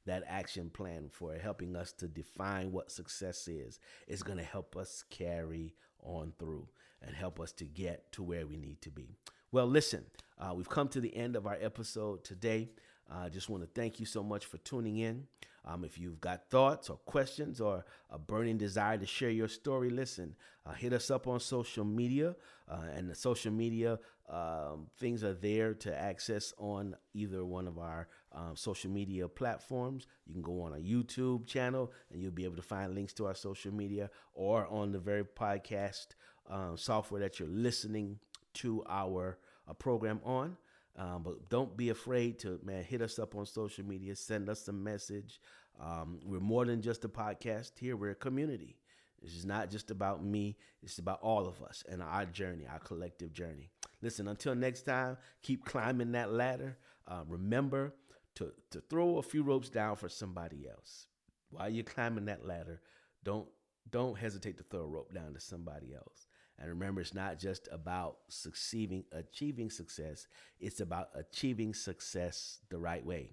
that 0.06 0.24
action 0.26 0.70
plan 0.70 1.08
for 1.10 1.34
helping 1.34 1.76
us 1.76 1.92
to 1.92 2.06
define 2.06 2.72
what 2.72 2.90
success 2.90 3.48
is. 3.48 3.78
It's 4.06 4.22
going 4.22 4.38
to 4.38 4.44
help 4.44 4.76
us 4.76 5.04
carry 5.10 5.74
on 6.02 6.32
through 6.38 6.68
and 7.02 7.14
help 7.14 7.40
us 7.40 7.52
to 7.52 7.64
get 7.64 8.10
to 8.12 8.22
where 8.22 8.46
we 8.46 8.56
need 8.56 8.80
to 8.82 8.90
be. 8.90 9.16
Well, 9.52 9.66
listen, 9.66 10.04
uh, 10.38 10.54
we've 10.54 10.68
come 10.68 10.88
to 10.88 11.00
the 11.00 11.14
end 11.16 11.36
of 11.36 11.46
our 11.46 11.58
episode 11.60 12.24
today. 12.24 12.70
I 13.10 13.26
uh, 13.26 13.28
just 13.28 13.48
want 13.48 13.62
to 13.62 13.80
thank 13.80 14.00
you 14.00 14.06
so 14.06 14.22
much 14.22 14.46
for 14.46 14.58
tuning 14.58 14.98
in. 14.98 15.26
Um, 15.66 15.84
if 15.84 15.98
you've 15.98 16.20
got 16.20 16.48
thoughts 16.48 16.88
or 16.88 16.96
questions 16.98 17.60
or 17.60 17.84
a 18.10 18.18
burning 18.18 18.56
desire 18.56 18.98
to 18.98 19.06
share 19.06 19.30
your 19.30 19.48
story, 19.48 19.90
listen, 19.90 20.36
uh, 20.64 20.72
hit 20.72 20.92
us 20.92 21.10
up 21.10 21.26
on 21.26 21.40
social 21.40 21.84
media. 21.84 22.36
Uh, 22.68 22.82
and 22.94 23.08
the 23.08 23.14
social 23.14 23.52
media 23.52 23.98
um, 24.28 24.88
things 24.98 25.22
are 25.22 25.34
there 25.34 25.74
to 25.74 25.96
access 25.96 26.52
on 26.58 26.96
either 27.14 27.44
one 27.44 27.68
of 27.68 27.78
our 27.78 28.08
um, 28.32 28.56
social 28.56 28.90
media 28.90 29.28
platforms. 29.28 30.06
You 30.26 30.34
can 30.34 30.42
go 30.42 30.62
on 30.62 30.72
a 30.72 30.78
YouTube 30.78 31.46
channel 31.46 31.92
and 32.10 32.20
you'll 32.20 32.32
be 32.32 32.44
able 32.44 32.56
to 32.56 32.62
find 32.62 32.94
links 32.94 33.12
to 33.14 33.26
our 33.26 33.34
social 33.34 33.72
media 33.72 34.10
or 34.34 34.66
on 34.66 34.90
the 34.90 34.98
very 34.98 35.24
podcast 35.24 36.08
um, 36.50 36.76
software 36.76 37.20
that 37.20 37.38
you're 37.38 37.48
listening 37.48 38.18
to 38.54 38.82
our 38.88 39.38
uh, 39.68 39.72
program 39.74 40.20
on. 40.24 40.56
Um, 40.98 41.22
but 41.22 41.48
don't 41.50 41.76
be 41.76 41.90
afraid 41.90 42.38
to 42.40 42.58
man 42.64 42.82
hit 42.82 43.02
us 43.02 43.18
up 43.18 43.34
on 43.34 43.44
social 43.44 43.84
media, 43.84 44.16
send 44.16 44.48
us 44.48 44.66
a 44.68 44.72
message. 44.72 45.40
Um, 45.78 46.20
we're 46.24 46.40
more 46.40 46.64
than 46.64 46.80
just 46.80 47.04
a 47.04 47.08
podcast 47.08 47.72
here; 47.78 47.96
we're 47.96 48.12
a 48.12 48.14
community. 48.14 48.76
This 49.22 49.34
is 49.34 49.44
not 49.44 49.70
just 49.70 49.90
about 49.90 50.24
me; 50.24 50.56
it's 50.82 50.98
about 50.98 51.20
all 51.20 51.46
of 51.46 51.62
us 51.62 51.84
and 51.88 52.02
our 52.02 52.24
journey, 52.24 52.66
our 52.70 52.78
collective 52.78 53.32
journey. 53.32 53.70
Listen, 54.00 54.28
until 54.28 54.54
next 54.54 54.82
time, 54.82 55.18
keep 55.42 55.64
climbing 55.64 56.12
that 56.12 56.32
ladder. 56.32 56.78
Uh, 57.06 57.22
remember 57.28 57.94
to 58.36 58.52
to 58.70 58.80
throw 58.80 59.18
a 59.18 59.22
few 59.22 59.42
ropes 59.42 59.68
down 59.68 59.96
for 59.96 60.08
somebody 60.08 60.66
else 60.68 61.08
while 61.50 61.68
you're 61.68 61.84
climbing 61.84 62.26
that 62.26 62.46
ladder. 62.46 62.80
Don't 63.22 63.48
don't 63.90 64.16
hesitate 64.16 64.58
to 64.58 64.64
throw 64.64 64.80
a 64.80 64.86
rope 64.86 65.12
down 65.12 65.34
to 65.34 65.40
somebody 65.40 65.94
else. 65.94 66.26
And 66.58 66.68
remember, 66.70 67.00
it's 67.00 67.14
not 67.14 67.38
just 67.38 67.68
about 67.70 68.18
succeeding, 68.28 69.04
achieving 69.12 69.70
success. 69.70 70.26
It's 70.58 70.80
about 70.80 71.10
achieving 71.14 71.74
success 71.74 72.60
the 72.70 72.78
right 72.78 73.04
way. 73.04 73.32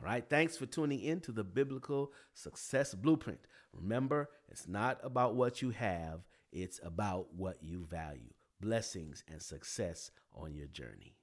All 0.00 0.06
right. 0.06 0.24
Thanks 0.28 0.56
for 0.56 0.66
tuning 0.66 1.00
in 1.00 1.20
to 1.20 1.32
the 1.32 1.44
Biblical 1.44 2.12
Success 2.32 2.94
Blueprint. 2.94 3.40
Remember, 3.72 4.30
it's 4.48 4.68
not 4.68 4.98
about 5.02 5.34
what 5.34 5.62
you 5.62 5.70
have, 5.70 6.20
it's 6.52 6.80
about 6.82 7.34
what 7.34 7.58
you 7.60 7.84
value. 7.84 8.32
Blessings 8.60 9.24
and 9.28 9.42
success 9.42 10.10
on 10.34 10.54
your 10.54 10.66
journey. 10.66 11.14